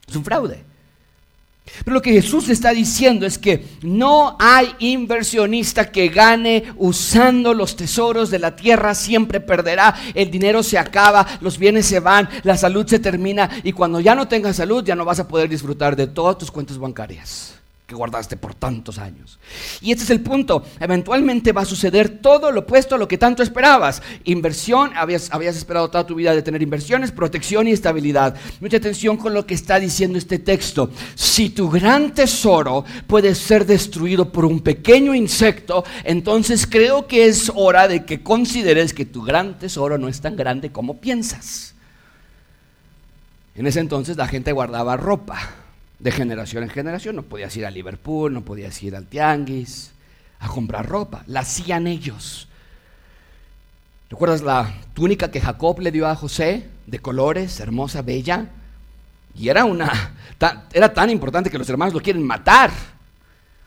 [0.09, 0.65] Es un fraude.
[1.85, 7.77] Pero lo que Jesús está diciendo es que no hay inversionista que gane usando los
[7.77, 12.57] tesoros de la tierra, siempre perderá, el dinero se acaba, los bienes se van, la
[12.57, 15.95] salud se termina y cuando ya no tengas salud ya no vas a poder disfrutar
[15.95, 17.55] de todas tus cuentas bancarias
[17.87, 19.39] que guardaste por tantos años.
[19.83, 20.65] Y este es el punto.
[20.81, 24.01] Eventualmente va a suceder todo lo opuesto a lo que tanto esperabas.
[24.25, 28.37] Inversión, habías, habías esperado toda tu vida de tener inversiones, protección y estabilidad.
[28.61, 30.91] Mucha atención con lo que está diciendo este texto.
[31.15, 37.53] Si tu gran tesoro puede ser destruido por un pequeño insecto, entonces creo que es
[37.55, 41.75] hora de que consideres que tu gran tesoro no es tan grande como piensas.
[43.55, 45.64] En ese entonces la gente guardaba ropa
[46.05, 47.17] de generación en generación.
[47.17, 49.91] No podías ir a Liverpool, no podías ir al Tianguis
[50.39, 51.25] a comprar ropa.
[51.27, 52.47] La hacían ellos.
[54.11, 56.69] ¿Recuerdas la túnica que Jacob le dio a José?
[56.87, 58.49] De colores, hermosa, bella.
[59.35, 60.13] Y era, una,
[60.75, 62.71] era tan importante que los hermanos lo quieren matar.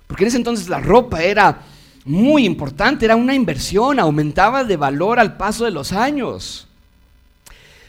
[0.06, 1.62] Porque en ese entonces la ropa era
[2.06, 6.68] muy importante, era una inversión, aumentaba de valor al paso de los años.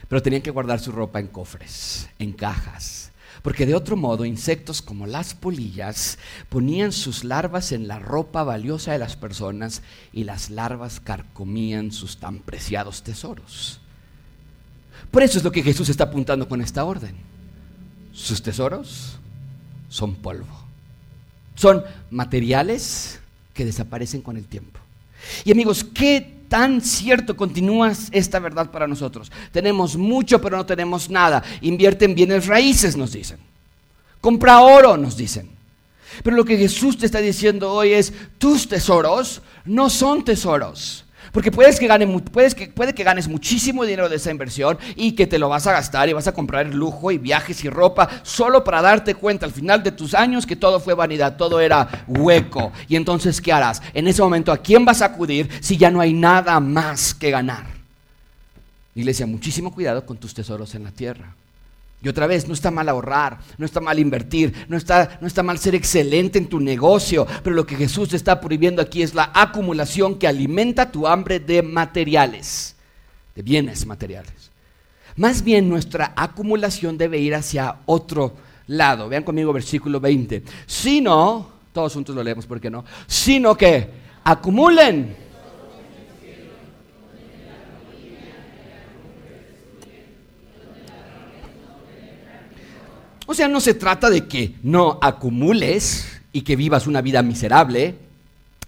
[0.09, 3.08] Pero tenían que guardar su ropa en cofres, en cajas
[3.49, 6.19] porque de otro modo insectos como las polillas
[6.51, 9.81] ponían sus larvas en la ropa valiosa de las personas
[10.13, 13.81] y las larvas carcomían sus tan preciados tesoros.
[15.11, 17.15] Por eso es lo que Jesús está apuntando con esta orden.
[18.13, 19.19] Sus tesoros
[19.89, 20.67] son polvo.
[21.55, 23.19] Son materiales
[23.55, 24.79] que desaparecen con el tiempo.
[25.47, 29.31] Y amigos, ¿qué tan cierto continúa esta verdad para nosotros.
[29.53, 31.43] Tenemos mucho, pero no tenemos nada.
[31.61, 33.39] Invierte en bienes raíces, nos dicen.
[34.21, 35.51] Compra oro, nos dicen.
[36.23, 41.05] Pero lo que Jesús te está diciendo hoy es, tus tesoros no son tesoros.
[41.33, 41.89] Porque puedes que
[42.33, 45.67] puedes que, puede que ganes muchísimo dinero de esa inversión y que te lo vas
[45.67, 49.47] a gastar y vas a comprar lujo y viajes y ropa solo para darte cuenta
[49.47, 52.73] al final de tus años que todo fue vanidad, todo era hueco.
[52.89, 53.83] Y entonces, ¿qué harás?
[53.95, 57.31] En ese momento, ¿a quién vas a acudir si ya no hay nada más que
[57.31, 57.65] ganar?
[58.95, 61.35] Iglesia, muchísimo cuidado con tus tesoros en la tierra.
[62.01, 65.43] Y otra vez, no está mal ahorrar, no está mal invertir, no está, no está
[65.43, 69.33] mal ser excelente en tu negocio, pero lo que Jesús está prohibiendo aquí es la
[69.35, 72.77] acumulación que alimenta tu hambre de materiales,
[73.35, 74.53] de bienes materiales.
[75.17, 78.37] Más bien nuestra acumulación debe ir hacia otro
[78.69, 79.09] lado.
[79.09, 80.45] Vean conmigo versículo 20.
[80.67, 82.85] Si no, todos juntos lo leemos, ¿por qué no?
[83.09, 83.91] Sino que
[84.23, 85.17] acumulen
[93.31, 97.95] O sea, no se trata de que no acumules y que vivas una vida miserable,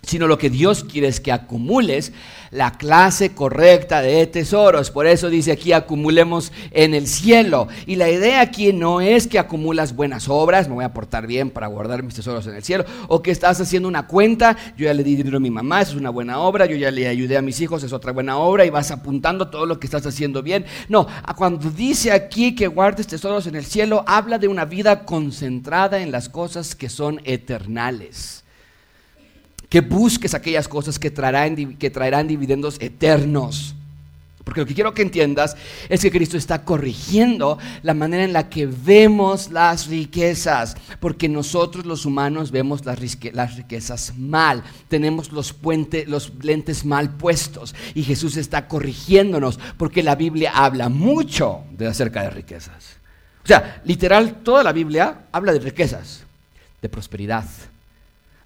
[0.02, 2.12] sino lo que Dios quiere es que acumules
[2.50, 4.90] la clase correcta de tesoros.
[4.90, 7.68] Por eso dice aquí acumulemos en el cielo.
[7.86, 11.50] Y la idea aquí no es que acumulas buenas obras, me voy a portar bien
[11.50, 14.94] para guardar mis tesoros en el cielo, o que estás haciendo una cuenta, yo ya
[14.94, 17.36] le di dinero a mi mamá, eso es una buena obra, yo ya le ayudé
[17.36, 20.42] a mis hijos, es otra buena obra, y vas apuntando todo lo que estás haciendo
[20.42, 20.64] bien.
[20.88, 26.00] No, cuando dice aquí que guardes tesoros en el cielo, habla de una vida concentrada
[26.00, 28.44] en las cosas que son eternales
[29.70, 31.54] que busques aquellas cosas que traerán,
[32.28, 33.76] dividendos eternos.
[34.42, 35.56] Porque lo que quiero que entiendas
[35.88, 40.76] es que Cristo está corrigiendo la manera en la que vemos las riquezas.
[40.98, 44.64] Porque nosotros los humanos vemos las, riquezas mal.
[44.88, 45.54] Tenemos los,
[46.06, 47.74] los lentes mal puestos.
[47.94, 52.96] Y Jesús está corrigiéndonos porque la Biblia habla mucho de acerca de riquezas.
[53.44, 56.24] O sea, literal, toda la Biblia habla de riquezas,
[56.82, 57.44] de prosperidad.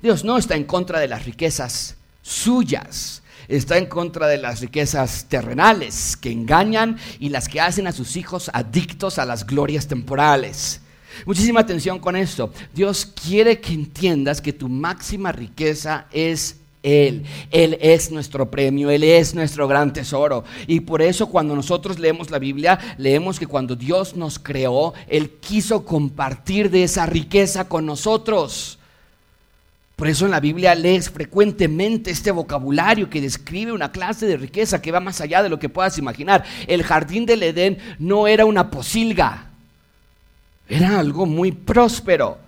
[0.04, 5.24] Dios no está en contra de las riquezas suyas está en contra de las riquezas
[5.30, 10.82] terrenales que engañan y las que hacen a sus hijos adictos a las glorias temporales.
[11.24, 12.52] Muchísima atención con esto.
[12.74, 17.24] Dios quiere que entiendas que tu máxima riqueza es él.
[17.50, 20.44] Él es nuestro premio, Él es nuestro gran tesoro.
[20.66, 25.30] Y por eso cuando nosotros leemos la Biblia, leemos que cuando Dios nos creó, Él
[25.40, 28.78] quiso compartir de esa riqueza con nosotros.
[29.96, 34.82] Por eso en la Biblia lees frecuentemente este vocabulario que describe una clase de riqueza
[34.82, 36.44] que va más allá de lo que puedas imaginar.
[36.66, 39.50] El jardín del Edén no era una posilga,
[40.68, 42.43] era algo muy próspero.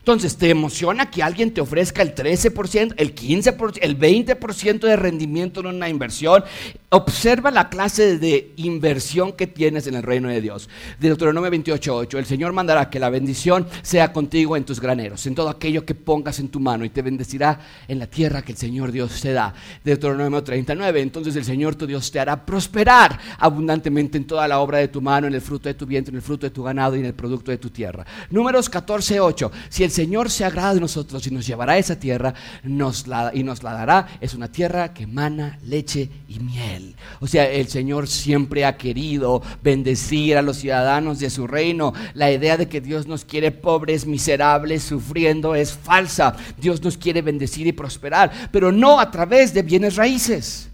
[0.00, 5.60] Entonces, ¿te emociona que alguien te ofrezca el 13%, el 15%, el 20% de rendimiento
[5.60, 6.42] en una inversión?
[6.88, 10.70] Observa la clase de inversión que tienes en el reino de Dios.
[10.98, 15.34] De Deuteronomio 28.8, el Señor mandará que la bendición sea contigo en tus graneros, en
[15.34, 18.58] todo aquello que pongas en tu mano y te bendecirá en la tierra que el
[18.58, 19.52] Señor Dios te da.
[19.84, 24.60] De Deuteronomio 39, entonces el Señor tu Dios te hará prosperar abundantemente en toda la
[24.60, 26.62] obra de tu mano, en el fruto de tu vientre, en el fruto de tu
[26.62, 28.06] ganado y en el producto de tu tierra.
[28.30, 32.68] Números 14.8, si Señor se agrada de nosotros y nos llevará a esa tierra y
[32.68, 36.96] nos la dará, es una tierra que emana leche y miel.
[37.20, 41.92] O sea, el Señor siempre ha querido bendecir a los ciudadanos de su reino.
[42.14, 46.34] La idea de que Dios nos quiere pobres, miserables, sufriendo es falsa.
[46.58, 50.68] Dios nos quiere bendecir y prosperar, pero no a través de bienes raíces,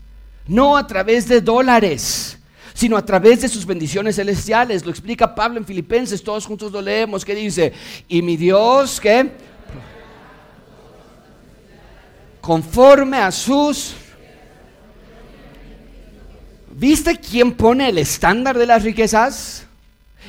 [0.47, 2.39] no a través de dólares
[2.77, 4.85] sino a través de sus bendiciones celestiales.
[4.85, 7.73] Lo explica Pablo en Filipenses, todos juntos lo leemos, que dice,
[8.07, 9.31] y mi Dios, ¿qué?
[12.43, 13.95] Conforme a sus
[16.79, 19.66] ¿Viste quién pone el estándar de las riquezas?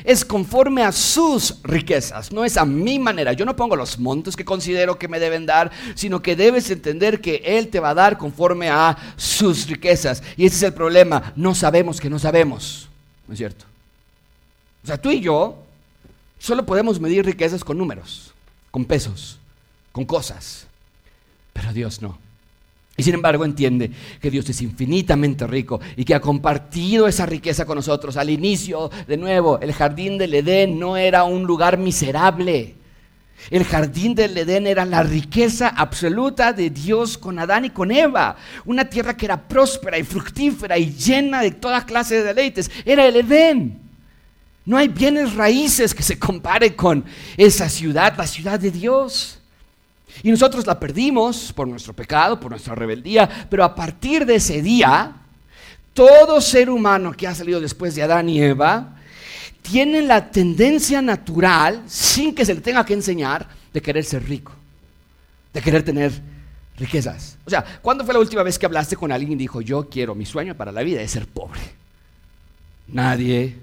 [0.04, 3.32] Es conforme a sus riquezas, no es a mi manera.
[3.32, 7.20] Yo no pongo los montos que considero que me deben dar, sino que debes entender
[7.20, 10.22] que Él te va a dar conforme a sus riquezas.
[10.36, 12.88] Y ese es el problema, no sabemos que no sabemos,
[13.26, 13.64] ¿no es cierto?
[14.84, 15.56] O sea, tú y yo
[16.38, 18.32] solo podemos medir riquezas con números,
[18.70, 19.38] con pesos,
[19.92, 20.66] con cosas,
[21.52, 22.27] pero Dios no.
[22.98, 27.64] Y sin embargo entiende que Dios es infinitamente rico y que ha compartido esa riqueza
[27.64, 28.16] con nosotros.
[28.16, 32.74] Al inicio, de nuevo, el jardín del Edén no era un lugar miserable.
[33.50, 38.36] El jardín del Edén era la riqueza absoluta de Dios con Adán y con Eva.
[38.64, 42.68] Una tierra que era próspera y fructífera y llena de toda clase de deleites.
[42.84, 43.78] Era el Edén.
[44.64, 47.04] No hay bienes raíces que se compare con
[47.36, 49.37] esa ciudad, la ciudad de Dios.
[50.22, 54.62] Y nosotros la perdimos por nuestro pecado, por nuestra rebeldía, pero a partir de ese
[54.62, 55.12] día,
[55.94, 58.96] todo ser humano que ha salido después de Adán y Eva
[59.62, 64.52] tiene la tendencia natural, sin que se le tenga que enseñar, de querer ser rico,
[65.52, 66.12] de querer tener
[66.78, 67.36] riquezas.
[67.44, 70.14] O sea, ¿cuándo fue la última vez que hablaste con alguien y dijo, yo quiero,
[70.14, 71.60] mi sueño para la vida es ser pobre?
[72.88, 73.56] Nadie,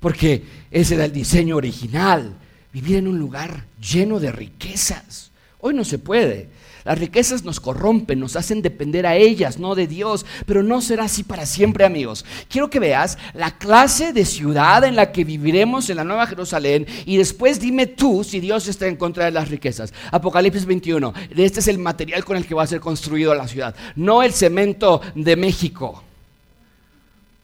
[0.00, 2.34] porque ese era el diseño original,
[2.72, 5.30] vivir en un lugar lleno de riquezas.
[5.66, 6.48] Hoy no se puede.
[6.84, 10.24] Las riquezas nos corrompen, nos hacen depender a ellas, no de Dios.
[10.46, 12.24] Pero no será así para siempre, amigos.
[12.48, 16.86] Quiero que veas la clase de ciudad en la que viviremos en la Nueva Jerusalén
[17.04, 19.92] y después dime tú si Dios está en contra de las riquezas.
[20.12, 21.12] Apocalipsis 21.
[21.36, 23.74] Este es el material con el que va a ser construido la ciudad.
[23.96, 26.04] No el cemento de México.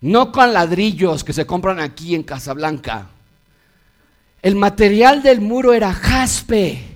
[0.03, 3.09] No con ladrillos que se compran aquí en Casablanca.
[4.41, 6.92] El material del muro era jaspe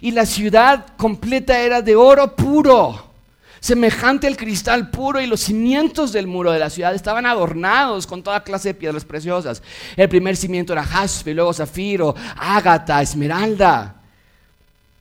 [0.00, 3.14] y la ciudad completa era de oro puro,
[3.60, 8.22] semejante al cristal puro y los cimientos del muro de la ciudad estaban adornados con
[8.22, 9.62] toda clase de piedras preciosas.
[9.96, 14.02] El primer cimiento era jaspe, luego zafiro, ágata, esmeralda,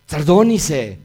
[0.08, 0.98] sardónice.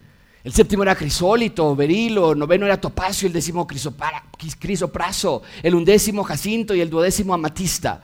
[0.45, 6.81] El séptimo era crisólito, berilo, noveno era topacio, el décimo crisopraso, el undécimo jacinto y
[6.81, 8.01] el duodécimo amatista.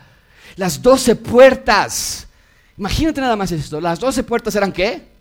[0.56, 2.26] Las doce puertas,
[2.76, 5.13] imagínate nada más esto, las doce puertas eran qué?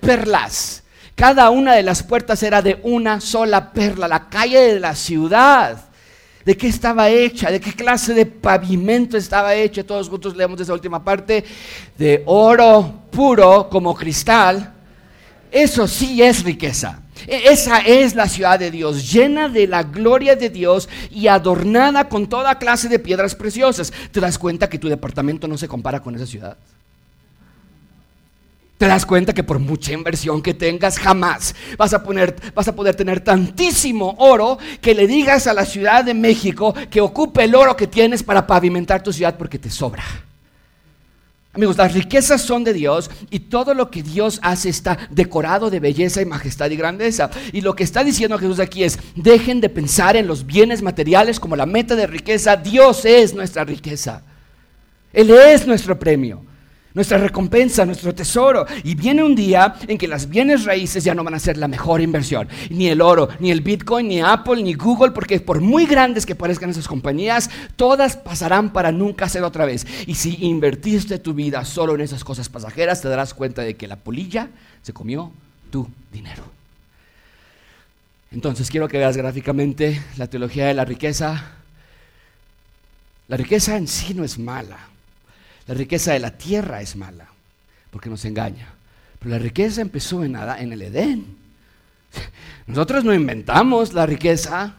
[0.00, 0.82] Perlas.
[1.14, 4.08] Cada una de las puertas era de una sola perla.
[4.08, 5.84] La calle de la ciudad.
[6.44, 7.50] ¿De qué estaba hecha?
[7.50, 9.84] ¿De qué clase de pavimento estaba hecha?
[9.84, 11.44] Todos juntos leemos esa última parte.
[11.98, 14.72] De oro puro como cristal.
[15.50, 17.02] Eso sí es riqueza.
[17.26, 22.08] E, esa es la ciudad de Dios, llena de la gloria de Dios y adornada
[22.08, 23.92] con toda clase de piedras preciosas.
[24.10, 26.56] ¿Te das cuenta que tu departamento no se compara con esa ciudad?
[28.80, 32.74] Te das cuenta que por mucha inversión que tengas, jamás vas a, poner, vas a
[32.74, 37.54] poder tener tantísimo oro que le digas a la Ciudad de México que ocupe el
[37.54, 40.02] oro que tienes para pavimentar tu ciudad porque te sobra.
[41.52, 45.78] Amigos, las riquezas son de Dios y todo lo que Dios hace está decorado de
[45.78, 47.28] belleza y majestad y grandeza.
[47.52, 51.38] Y lo que está diciendo Jesús aquí es, dejen de pensar en los bienes materiales
[51.38, 52.56] como la meta de riqueza.
[52.56, 54.22] Dios es nuestra riqueza.
[55.12, 56.48] Él es nuestro premio
[56.94, 58.66] nuestra recompensa, nuestro tesoro.
[58.84, 61.68] Y viene un día en que las bienes raíces ya no van a ser la
[61.68, 62.48] mejor inversión.
[62.70, 66.34] Ni el oro, ni el Bitcoin, ni Apple, ni Google, porque por muy grandes que
[66.34, 69.86] parezcan esas compañías, todas pasarán para nunca ser otra vez.
[70.06, 73.88] Y si invertiste tu vida solo en esas cosas pasajeras, te darás cuenta de que
[73.88, 74.48] la polilla
[74.82, 75.30] se comió
[75.70, 76.42] tu dinero.
[78.32, 81.52] Entonces quiero que veas gráficamente la teología de la riqueza.
[83.26, 84.89] La riqueza en sí no es mala.
[85.66, 87.28] La riqueza de la tierra es mala,
[87.90, 88.68] porque nos engaña.
[89.18, 91.36] Pero la riqueza empezó en, en el Edén.
[92.66, 94.74] Nosotros no inventamos la riqueza.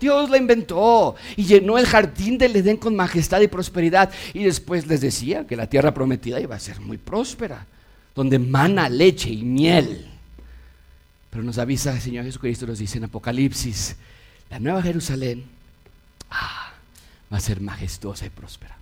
[0.00, 4.10] Dios la inventó y llenó el jardín del Edén con majestad y prosperidad.
[4.32, 7.66] Y después les decía que la tierra prometida iba a ser muy próspera,
[8.14, 10.06] donde mana leche y miel.
[11.30, 13.96] Pero nos avisa el Señor Jesucristo, nos dice en Apocalipsis,
[14.50, 15.44] la nueva Jerusalén
[16.30, 16.72] ah,
[17.32, 18.77] va a ser majestuosa y próspera.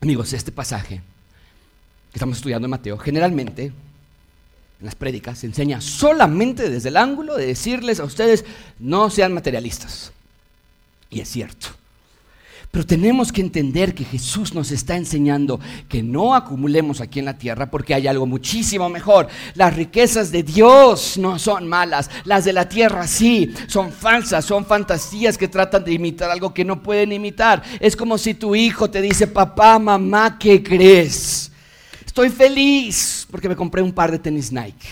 [0.00, 6.68] Amigos, este pasaje que estamos estudiando en Mateo, generalmente en las prédicas se enseña solamente
[6.68, 8.44] desde el ángulo de decirles a ustedes,
[8.78, 10.12] no sean materialistas.
[11.08, 11.68] Y es cierto.
[12.76, 15.58] Pero tenemos que entender que Jesús nos está enseñando
[15.88, 19.28] que no acumulemos aquí en la tierra porque hay algo muchísimo mejor.
[19.54, 24.66] Las riquezas de Dios no son malas, las de la tierra sí, son falsas, son
[24.66, 27.62] fantasías que tratan de imitar algo que no pueden imitar.
[27.80, 31.50] Es como si tu hijo te dice, papá, mamá, ¿qué crees?
[32.04, 34.86] Estoy feliz porque me compré un par de tenis Nike.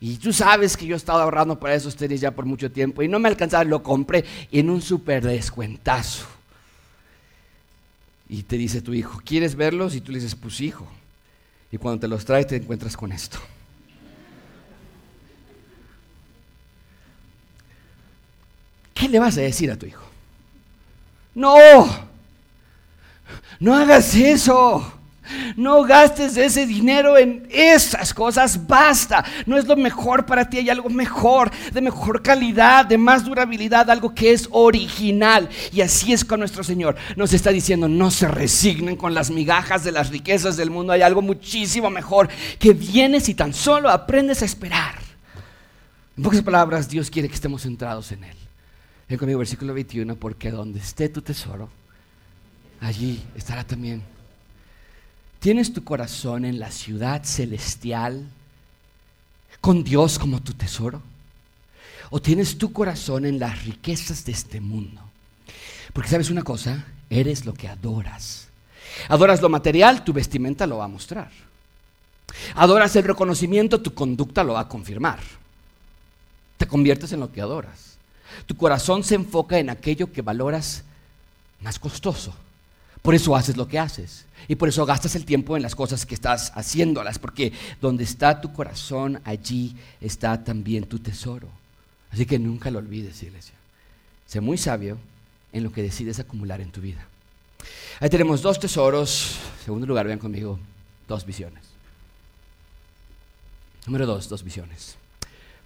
[0.00, 3.02] Y tú sabes que yo he estado ahorrando para esos tenis ya por mucho tiempo
[3.02, 6.33] y no me alcanzaba, lo compré en un super descuentazo.
[8.28, 9.94] Y te dice tu hijo, ¿quieres verlos?
[9.94, 10.86] Y tú le dices, pues hijo.
[11.70, 13.38] Y cuando te los trae te encuentras con esto.
[18.94, 20.04] ¿Qué le vas a decir a tu hijo?
[21.34, 21.84] No,
[23.58, 24.92] no hagas eso.
[25.56, 29.24] No gastes ese dinero en esas cosas, basta.
[29.46, 33.90] No es lo mejor para ti, hay algo mejor, de mejor calidad, de más durabilidad,
[33.90, 35.48] algo que es original.
[35.72, 36.96] Y así es con nuestro Señor.
[37.16, 41.02] Nos está diciendo, no se resignen con las migajas de las riquezas del mundo, hay
[41.02, 44.96] algo muchísimo mejor que viene si tan solo aprendes a esperar.
[46.16, 48.36] En pocas palabras, Dios quiere que estemos centrados en Él.
[49.08, 51.68] Ven conmigo, versículo 21, porque donde esté tu tesoro,
[52.80, 54.02] allí estará también
[55.44, 58.24] ¿Tienes tu corazón en la ciudad celestial
[59.60, 61.02] con Dios como tu tesoro?
[62.08, 65.02] ¿O tienes tu corazón en las riquezas de este mundo?
[65.92, 68.48] Porque sabes una cosa, eres lo que adoras.
[69.08, 71.30] Adoras lo material, tu vestimenta lo va a mostrar.
[72.54, 75.20] Adoras el reconocimiento, tu conducta lo va a confirmar.
[76.56, 77.98] Te conviertes en lo que adoras.
[78.46, 80.84] Tu corazón se enfoca en aquello que valoras
[81.60, 82.34] más costoso.
[83.04, 84.24] Por eso haces lo que haces.
[84.48, 87.18] Y por eso gastas el tiempo en las cosas que estás haciéndolas.
[87.18, 91.46] Porque donde está tu corazón, allí está también tu tesoro.
[92.10, 93.52] Así que nunca lo olvides, iglesia.
[94.26, 94.96] Sé muy sabio
[95.52, 97.06] en lo que decides acumular en tu vida.
[98.00, 99.38] Ahí tenemos dos tesoros.
[99.58, 100.58] En segundo lugar, vean conmigo,
[101.06, 101.62] dos visiones.
[103.84, 104.96] Número dos, dos visiones.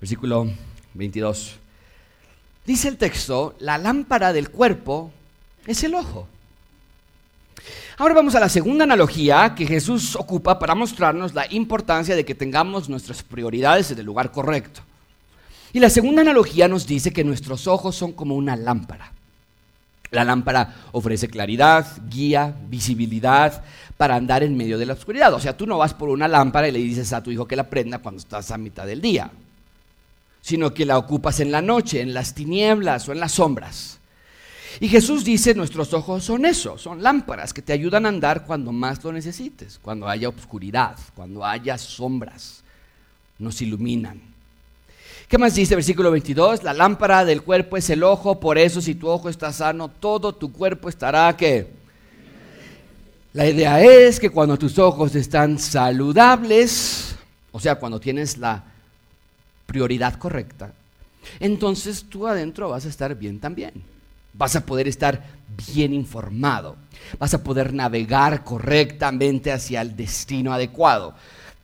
[0.00, 0.50] Versículo
[0.94, 1.54] 22.
[2.66, 5.12] Dice el texto, la lámpara del cuerpo
[5.68, 6.26] es el ojo.
[7.96, 12.34] Ahora vamos a la segunda analogía que Jesús ocupa para mostrarnos la importancia de que
[12.34, 14.82] tengamos nuestras prioridades en el lugar correcto.
[15.72, 19.12] Y la segunda analogía nos dice que nuestros ojos son como una lámpara.
[20.10, 23.62] La lámpara ofrece claridad, guía, visibilidad
[23.96, 25.34] para andar en medio de la oscuridad.
[25.34, 27.56] O sea, tú no vas por una lámpara y le dices a tu hijo que
[27.56, 29.30] la prenda cuando estás a mitad del día,
[30.40, 33.98] sino que la ocupas en la noche, en las tinieblas o en las sombras.
[34.80, 38.70] Y Jesús dice, nuestros ojos son eso, son lámparas que te ayudan a andar cuando
[38.70, 42.62] más lo necesites, cuando haya oscuridad, cuando haya sombras,
[43.38, 44.20] nos iluminan.
[45.28, 46.62] ¿Qué más dice versículo 22?
[46.62, 50.34] La lámpara del cuerpo es el ojo, por eso si tu ojo está sano, todo
[50.34, 51.76] tu cuerpo estará que...
[53.34, 57.14] La idea es que cuando tus ojos están saludables,
[57.52, 58.64] o sea, cuando tienes la
[59.66, 60.72] prioridad correcta,
[61.38, 63.97] entonces tú adentro vas a estar bien también.
[64.38, 65.22] Vas a poder estar
[65.66, 66.76] bien informado.
[67.18, 71.14] Vas a poder navegar correctamente hacia el destino adecuado.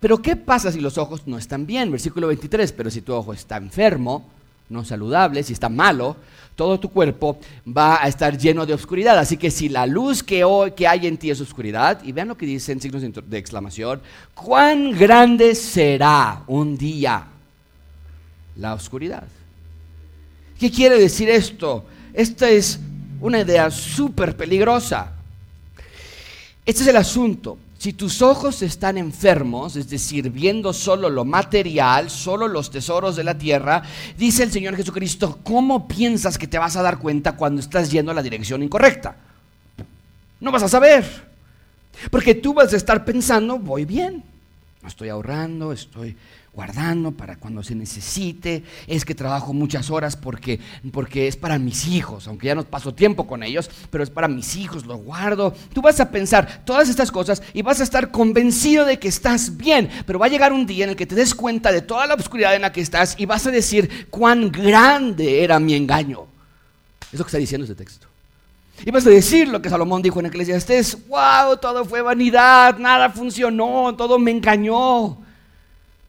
[0.01, 1.91] Pero ¿qué pasa si los ojos no están bien?
[1.91, 4.29] Versículo 23, pero si tu ojo está enfermo,
[4.69, 6.17] no saludable, si está malo,
[6.57, 9.19] todo tu cuerpo va a estar lleno de oscuridad.
[9.19, 12.29] Así que si la luz que, hoy, que hay en ti es oscuridad, y vean
[12.29, 14.03] lo que dice en signos de exclamación,
[14.35, 17.27] cuán grande será un día
[18.57, 19.25] la oscuridad.
[20.59, 21.85] ¿Qué quiere decir esto?
[22.15, 22.79] Esta es
[23.21, 25.13] una idea súper peligrosa.
[26.65, 27.59] Este es el asunto.
[27.77, 33.25] Si tus ojos están enfermos, es decir, viendo solo lo material, solo los tesoros de
[33.25, 33.83] la tierra,
[34.17, 38.13] dice el Señor Jesucristo, ¿cómo piensas que te vas a dar cuenta cuando estás yendo
[38.13, 39.17] a la dirección incorrecta?
[40.41, 41.05] No vas a saber.
[42.11, 44.23] Porque tú vas a estar pensando, voy bien,
[44.87, 46.17] estoy ahorrando, estoy
[46.55, 50.61] guardando para cuando se necesite, es que trabajo muchas horas porque,
[50.93, 54.29] porque es para mis hijos, aunque ya no paso tiempo con ellos, pero es para
[54.29, 55.53] mis hijos, lo guardo.
[55.73, 59.57] Tú vas a pensar todas estas cosas y vas a estar convencido de que estás
[59.57, 62.07] bien, pero va a llegar un día en el que te des cuenta de toda
[62.07, 66.27] la oscuridad en la que estás y vas a decir cuán grande era mi engaño.
[67.13, 68.07] Es lo que está diciendo este texto.
[68.85, 73.11] Y vas a decir lo que Salomón dijo en Eclesiastes, wow, todo fue vanidad, nada
[73.11, 75.24] funcionó, todo me engañó.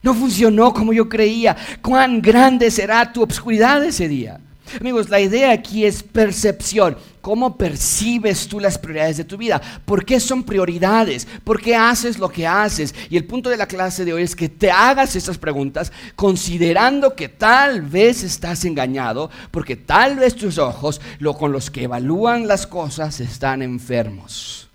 [0.05, 1.57] No funcionó como yo creía.
[1.81, 4.39] ¿Cuán grande será tu obscuridad ese día?
[4.79, 6.95] Amigos, la idea aquí es percepción.
[7.21, 9.59] ¿Cómo percibes tú las prioridades de tu vida?
[9.83, 11.27] ¿Por qué son prioridades?
[11.43, 12.93] ¿Por qué haces lo que haces?
[13.09, 17.15] Y el punto de la clase de hoy es que te hagas estas preguntas considerando
[17.15, 22.47] que tal vez estás engañado, porque tal vez tus ojos, lo con los que evalúan
[22.47, 24.69] las cosas, están enfermos.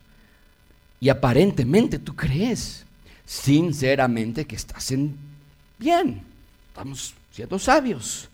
[0.99, 2.85] Y aparentemente tú crees
[3.31, 5.17] sinceramente que estás en
[5.79, 6.21] bien,
[6.67, 8.29] estamos siendo sabios,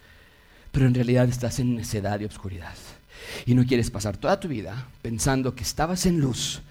[0.72, 2.74] pero en realidad estás en necedad y obscuridad.
[3.44, 6.62] Y no quieres pasar toda tu vida pensando que estabas en luz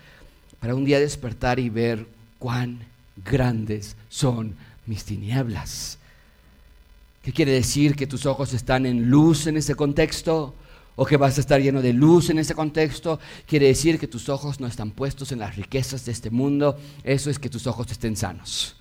[0.59, 2.07] para un día despertar y ver
[2.39, 2.79] cuán
[3.23, 4.55] grandes son
[4.87, 5.99] mis tinieblas.
[7.21, 10.55] ¿Qué quiere decir que tus ojos están en luz en ese contexto?
[10.95, 14.29] O que vas a estar lleno de luz en ese contexto, quiere decir que tus
[14.29, 17.91] ojos no están puestos en las riquezas de este mundo, eso es que tus ojos
[17.91, 18.75] estén sanos.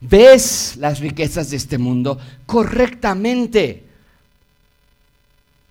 [0.00, 3.87] Ves las riquezas de este mundo correctamente.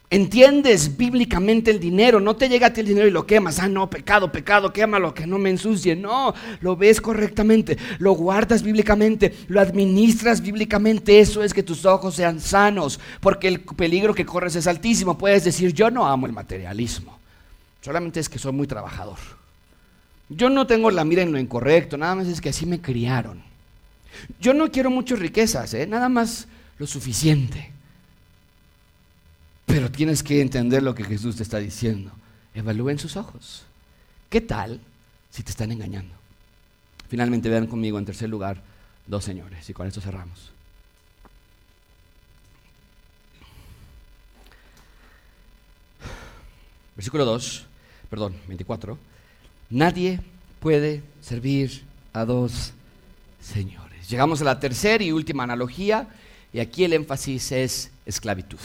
[0.09, 3.59] Entiendes bíblicamente el dinero, no te llega a ti el dinero y lo quemas.
[3.59, 5.97] Ah, no, pecado, pecado, quémalo, que no me ensucie.
[5.97, 11.19] No, lo ves correctamente, lo guardas bíblicamente, lo administras bíblicamente.
[11.19, 15.17] Eso es que tus ojos sean sanos, porque el peligro que corres es altísimo.
[15.17, 17.19] Puedes decir, yo no amo el materialismo,
[17.81, 19.17] solamente es que soy muy trabajador.
[20.29, 23.43] Yo no tengo la mira en lo incorrecto, nada más es que así me criaron.
[24.39, 25.85] Yo no quiero muchas riquezas, ¿eh?
[25.85, 26.47] nada más
[26.79, 27.76] lo suficiente.
[29.67, 32.09] Pero tienes que entender lo que Jesús te está diciendo.
[32.55, 33.65] Evalúen sus ojos.
[34.29, 34.79] ¿Qué tal
[35.29, 36.15] si te están engañando?
[37.09, 38.63] Finalmente vean conmigo en tercer lugar
[39.05, 40.51] dos señores y con esto cerramos.
[46.95, 47.65] Versículo 2,
[48.09, 48.97] perdón, 24.
[49.69, 50.21] Nadie
[50.61, 52.71] puede servir a dos
[53.41, 54.09] señores.
[54.09, 56.07] Llegamos a la tercera y última analogía
[56.53, 58.57] y aquí el énfasis es esclavitud.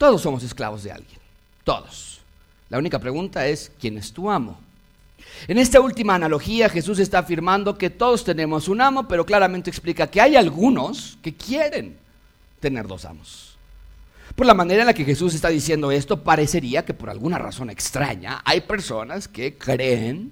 [0.00, 1.20] Todos somos esclavos de alguien,
[1.62, 2.22] todos.
[2.70, 4.58] La única pregunta es, ¿quién es tu amo?
[5.46, 10.06] En esta última analogía Jesús está afirmando que todos tenemos un amo, pero claramente explica
[10.06, 11.98] que hay algunos que quieren
[12.60, 13.58] tener dos amos.
[14.34, 17.68] Por la manera en la que Jesús está diciendo esto, parecería que por alguna razón
[17.68, 20.30] extraña hay personas que creen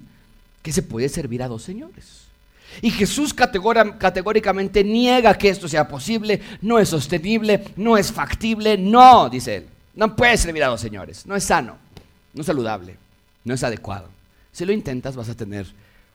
[0.63, 2.18] que se puede servir a dos señores.
[2.81, 9.29] Y Jesús categóricamente niega que esto sea posible, no es sostenible, no es factible, no,
[9.29, 9.67] dice él.
[9.95, 11.77] No puedes servir a dos señores, no es sano,
[12.33, 12.95] no es saludable,
[13.43, 14.07] no es adecuado.
[14.51, 15.65] Si lo intentas vas a tener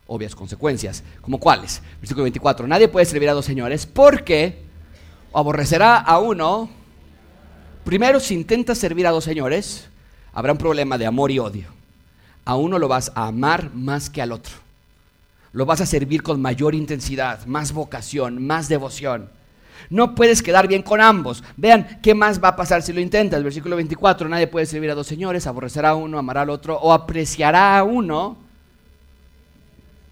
[0.06, 1.82] obvias consecuencias, como cuáles.
[2.00, 4.62] Versículo 24, nadie puede servir a dos señores porque
[5.34, 6.70] aborrecerá a uno.
[7.84, 9.88] Primero, si intentas servir a dos señores,
[10.32, 11.68] habrá un problema de amor y odio.
[12.46, 14.63] A uno lo vas a amar más que al otro
[15.54, 19.30] lo vas a servir con mayor intensidad, más vocación, más devoción.
[19.88, 21.44] No puedes quedar bien con ambos.
[21.56, 23.42] Vean qué más va a pasar si lo intentas.
[23.42, 26.92] Versículo 24, nadie puede servir a dos señores, aborrecerá a uno, amará al otro, o
[26.92, 28.36] apreciará a uno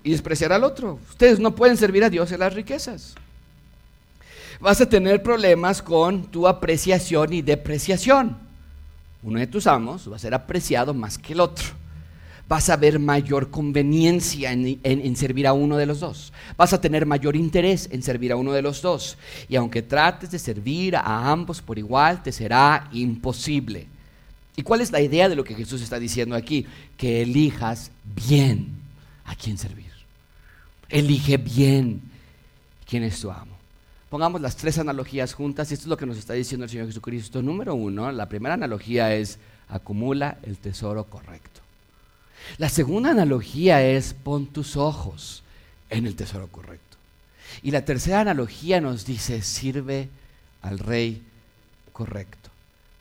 [0.05, 1.01] y despreciará al otro.
[1.11, 3.17] Ustedes no pueden servir a Dios en las riquezas.
[4.61, 8.39] Vas a tener problemas con tu apreciación y depreciación.
[9.25, 11.82] Uno de tus amos va a ser apreciado más que el otro
[12.53, 16.35] vas a ver mayor conveniencia en, servir a uno de los dos.
[16.55, 19.17] Vas a tener mayor interés en servir a uno de los dos.
[19.49, 23.87] Y aunque trates de servir a ambos por igual, te será imposible.
[24.55, 26.67] ¿Y cuál es la idea de lo que Jesús está diciendo aquí?
[26.99, 28.69] Que elijas bien
[29.25, 29.91] a quién servir.
[30.91, 32.03] Elige bien
[32.87, 33.57] quién es tu amo.
[34.11, 36.89] Pongamos las tres analogías juntas y esto es lo que nos está diciendo el Señor
[36.89, 37.41] Jesucristo.
[37.41, 39.39] Número uno, la primera analogía es
[39.71, 41.62] acumula el tesoro correcto.
[42.59, 45.43] La segunda analogía es pon tus ojos
[45.91, 46.97] en el tesoro correcto.
[47.63, 50.09] Y la tercera analogía nos dice sirve
[50.63, 51.23] al rey
[51.93, 52.51] correcto.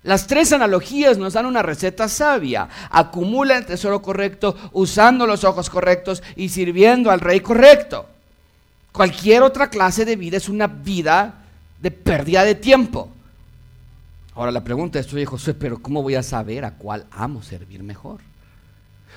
[0.03, 2.67] Las tres analogías nos dan una receta sabia.
[2.89, 8.07] Acumula el tesoro correcto usando los ojos correctos y sirviendo al rey correcto.
[8.91, 11.35] Cualquier otra clase de vida es una vida
[11.79, 13.09] de pérdida de tiempo.
[14.33, 17.83] Ahora la pregunta es, oye José, pero ¿cómo voy a saber a cuál amo servir
[17.83, 18.21] mejor?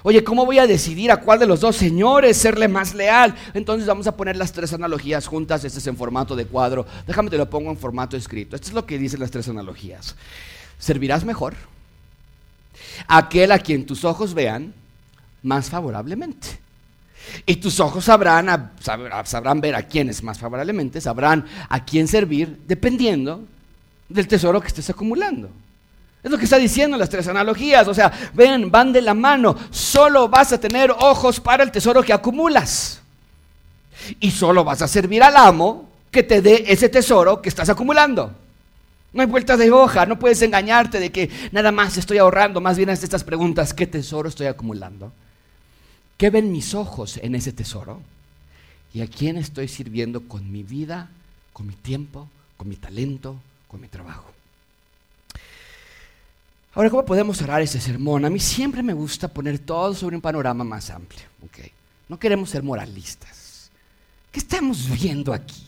[0.03, 3.35] Oye, ¿cómo voy a decidir a cuál de los dos señores serle más leal?
[3.55, 5.65] Entonces vamos a poner las tres analogías juntas.
[5.65, 6.87] Este es en formato de cuadro.
[7.07, 8.57] Déjame te lo pongo en formato escrito.
[8.57, 10.15] Esto es lo que dicen las tres analogías.
[10.79, 11.55] Servirás mejor
[13.07, 14.75] aquel a quien tus ojos vean
[15.43, 16.61] más favorablemente.
[17.47, 18.73] Y tus ojos sabrán,
[19.25, 23.45] sabrán ver a quiénes más favorablemente, sabrán a quién servir, dependiendo
[24.09, 25.51] del tesoro que estés acumulando.
[26.25, 27.87] Es lo que está diciendo las tres analogías.
[27.87, 29.55] O sea, ven, van de la mano.
[29.71, 33.03] Solo vas a tener ojos para el tesoro que acumulas.
[34.21, 38.33] Y solo vas a servir al amo que te dé ese tesoro que estás acumulando.
[39.13, 42.77] No hay vueltas de hoja, no puedes engañarte de que nada más estoy ahorrando, más
[42.77, 45.13] bien haz estas preguntas, ¿qué tesoro estoy acumulando?
[46.17, 48.01] ¿Qué ven mis ojos en ese tesoro?
[48.93, 51.11] ¿Y a quién estoy sirviendo con mi vida,
[51.53, 53.37] con mi tiempo, con mi talento,
[53.69, 54.34] con mi trabajo?
[56.75, 58.25] Ahora, ¿cómo podemos cerrar ese sermón?
[58.25, 61.23] A mí siempre me gusta poner todo sobre un panorama más amplio.
[62.09, 63.71] No queremos ser moralistas.
[64.33, 65.63] ¿Qué estamos viendo aquí?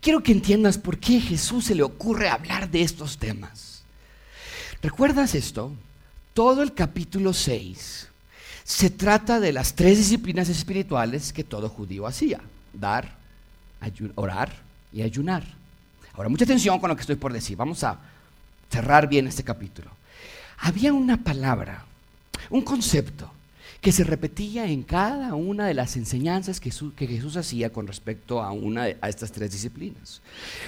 [0.00, 3.82] Quiero que entiendas por qué a Jesús se le ocurre hablar de estos temas.
[4.82, 5.72] ¿Recuerdas esto?
[6.34, 8.08] Todo el capítulo 6
[8.64, 12.40] se trata de las tres disciplinas espirituales que todo judío hacía,
[12.72, 13.16] dar,
[14.14, 14.52] orar
[14.92, 15.44] y ayunar.
[16.12, 17.56] Ahora, mucha atención con lo que estoy por decir.
[17.56, 17.98] Vamos a
[18.70, 19.90] cerrar bien este capítulo.
[20.64, 21.84] Había una palabra,
[22.48, 23.30] un concepto
[23.82, 28.50] que se repetía en cada una de las enseñanzas que Jesús, hacía con respecto a
[28.50, 30.22] una a estas tres disciplinas.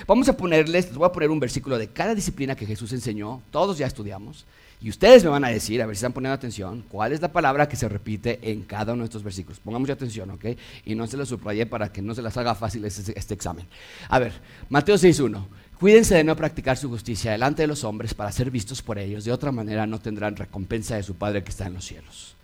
[0.07, 3.41] Vamos a ponerles, les voy a poner un versículo de cada disciplina que Jesús enseñó,
[3.51, 4.45] todos ya estudiamos,
[4.83, 7.33] y ustedes me van a decir, a ver si están poniendo atención, cuál es la
[7.33, 9.59] palabra que se repite en cada uno de estos versículos.
[9.61, 10.45] Pongamos atención, ¿ok?
[10.85, 13.67] Y no se lo subrayé para que no se las haga fácil este, este examen.
[14.11, 14.35] A ver,
[14.69, 15.43] Mateo 6.1.
[15.79, 19.25] Cuídense de no practicar su justicia delante de los hombres para ser vistos por ellos.
[19.25, 22.35] De otra manera no tendrán recompensa de su Padre que está en los cielos.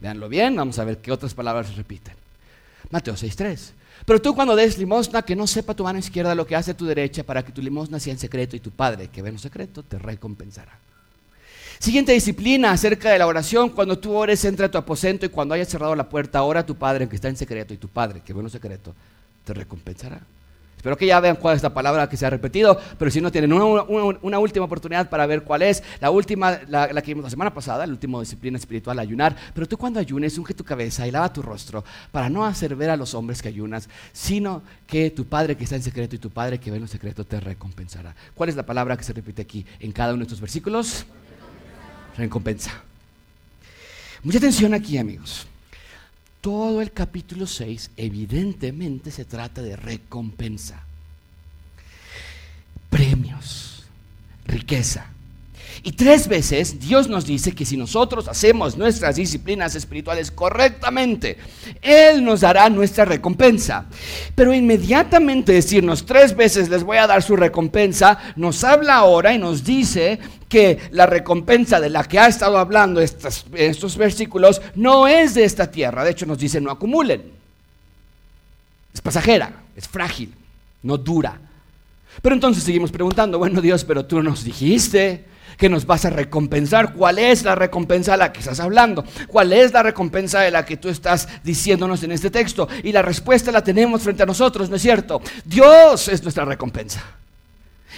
[0.00, 2.14] Veanlo bien, vamos a ver qué otras palabras se repiten.
[2.90, 3.72] Mateo 6.3.
[4.04, 6.84] Pero tú cuando des limosna, que no sepa tu mano izquierda lo que hace tu
[6.84, 9.82] derecha, para que tu limosna sea en secreto y tu Padre, que ve en secreto,
[9.82, 10.78] te recompensará.
[11.78, 13.70] Siguiente disciplina acerca de la oración.
[13.70, 16.66] Cuando tú ores, entra a tu aposento y cuando hayas cerrado la puerta, ora a
[16.66, 18.94] tu Padre que está en secreto y tu Padre que ve en secreto
[19.44, 20.20] te recompensará.
[20.76, 23.32] Espero que ya vean cuál es la palabra que se ha repetido, pero si no
[23.32, 27.52] tienen una, última oportunidad para ver cuál es, la última, la, que vimos la semana
[27.52, 31.32] pasada, la última disciplina espiritual, ayunar, pero tú cuando ayunes, unge tu cabeza y lava
[31.32, 35.56] tu rostro para no hacer ver a los hombres que ayunas, sino que tu Padre
[35.56, 38.14] que está en secreto y tu Padre que ve en lo secreto te recompensará.
[38.34, 41.06] ¿Cuál es la palabra que se repite aquí en cada uno de estos versículos?
[42.16, 42.70] Recompensa.
[44.22, 45.46] Mucha atención aquí, amigos
[46.46, 50.84] todo el capítulo 6 evidentemente se trata de recompensa.
[52.88, 53.82] Premios,
[54.44, 55.10] riqueza.
[55.82, 61.36] Y tres veces Dios nos dice que si nosotros hacemos nuestras disciplinas espirituales correctamente,
[61.82, 63.86] Él nos dará nuestra recompensa.
[64.34, 69.38] Pero inmediatamente decirnos tres veces les voy a dar su recompensa, nos habla ahora y
[69.38, 70.18] nos dice
[70.48, 75.44] que la recompensa de la que ha estado hablando estos, estos versículos no es de
[75.44, 76.04] esta tierra.
[76.04, 77.22] De hecho, nos dice no acumulen.
[78.94, 80.32] Es pasajera, es frágil,
[80.82, 81.38] no dura.
[82.22, 85.24] Pero entonces seguimos preguntando, bueno Dios, pero tú nos dijiste
[85.56, 86.92] que nos vas a recompensar.
[86.92, 89.04] ¿Cuál es la recompensa de la que estás hablando?
[89.26, 92.68] ¿Cuál es la recompensa de la que tú estás diciéndonos en este texto?
[92.82, 95.20] Y la respuesta la tenemos frente a nosotros, ¿no es cierto?
[95.44, 97.02] Dios es nuestra recompensa.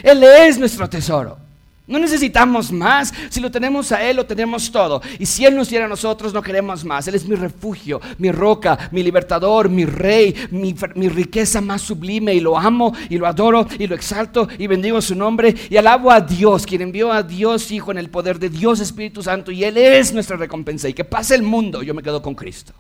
[0.03, 1.48] Él es nuestro tesoro.
[1.89, 3.15] No necesitamos más.
[3.31, 5.01] Si lo tenemos a Él, lo tenemos todo.
[5.19, 7.09] Y si Él nos diera a nosotros, no queremos más.
[7.09, 12.35] Él es mi refugio, mi roca, mi libertador, mi rey, mi, mi, riqueza más sublime.
[12.35, 15.55] Y lo amo y lo adoro y lo exalto y bendigo su nombre.
[15.71, 19.23] Y alabo a Dios, quien envió a Dios Hijo en el poder de Dios Espíritu
[19.23, 19.51] Santo.
[19.51, 20.91] Y Él es nuestra recompensa.
[20.91, 22.75] Y que pase el mundo, yo me quedo con Cristo.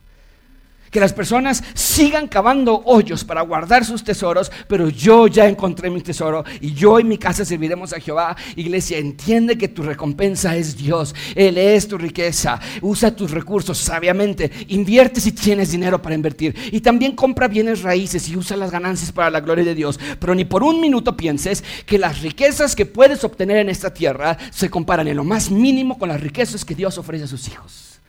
[0.90, 6.00] Que las personas sigan cavando hoyos para guardar sus tesoros, pero yo ya encontré mi
[6.00, 8.36] tesoro y yo y mi casa serviremos a Jehová.
[8.56, 11.14] Iglesia, entiende que tu recompensa es Dios.
[11.34, 12.60] Él es tu riqueza.
[12.80, 14.50] Usa tus recursos sabiamente.
[14.68, 16.54] Invierte si tienes dinero para invertir.
[16.72, 19.98] Y también compra bienes raíces y usa las ganancias para la gloria de Dios.
[20.18, 24.38] Pero ni por un minuto pienses que las riquezas que puedes obtener en esta tierra
[24.50, 28.00] se comparan en lo más mínimo con las riquezas que Dios ofrece a sus hijos.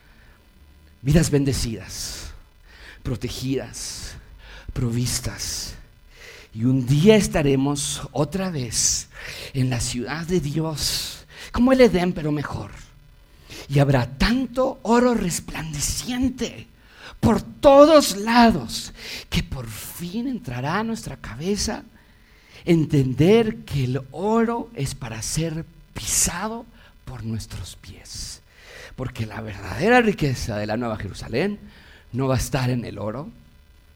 [1.02, 2.19] Vidas bendecidas
[3.02, 4.14] protegidas,
[4.72, 5.74] provistas.
[6.52, 9.08] Y un día estaremos otra vez
[9.54, 12.70] en la ciudad de Dios, como el Edén, pero mejor.
[13.68, 16.66] Y habrá tanto oro resplandeciente
[17.20, 18.92] por todos lados
[19.28, 21.84] que por fin entrará a nuestra cabeza
[22.64, 26.66] entender que el oro es para ser pisado
[27.04, 28.42] por nuestros pies.
[28.96, 31.58] Porque la verdadera riqueza de la Nueva Jerusalén
[32.12, 33.28] no va a estar en el oro,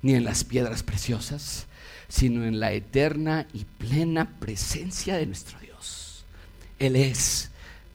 [0.02, 1.66] ni en las piedras preciosas,
[2.08, 6.24] sino en la eterna y plena presencia de nuestro Dios.
[6.78, 7.50] Él es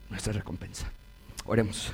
[0.09, 0.89] nuestra recompensa.
[1.45, 1.93] Oremos.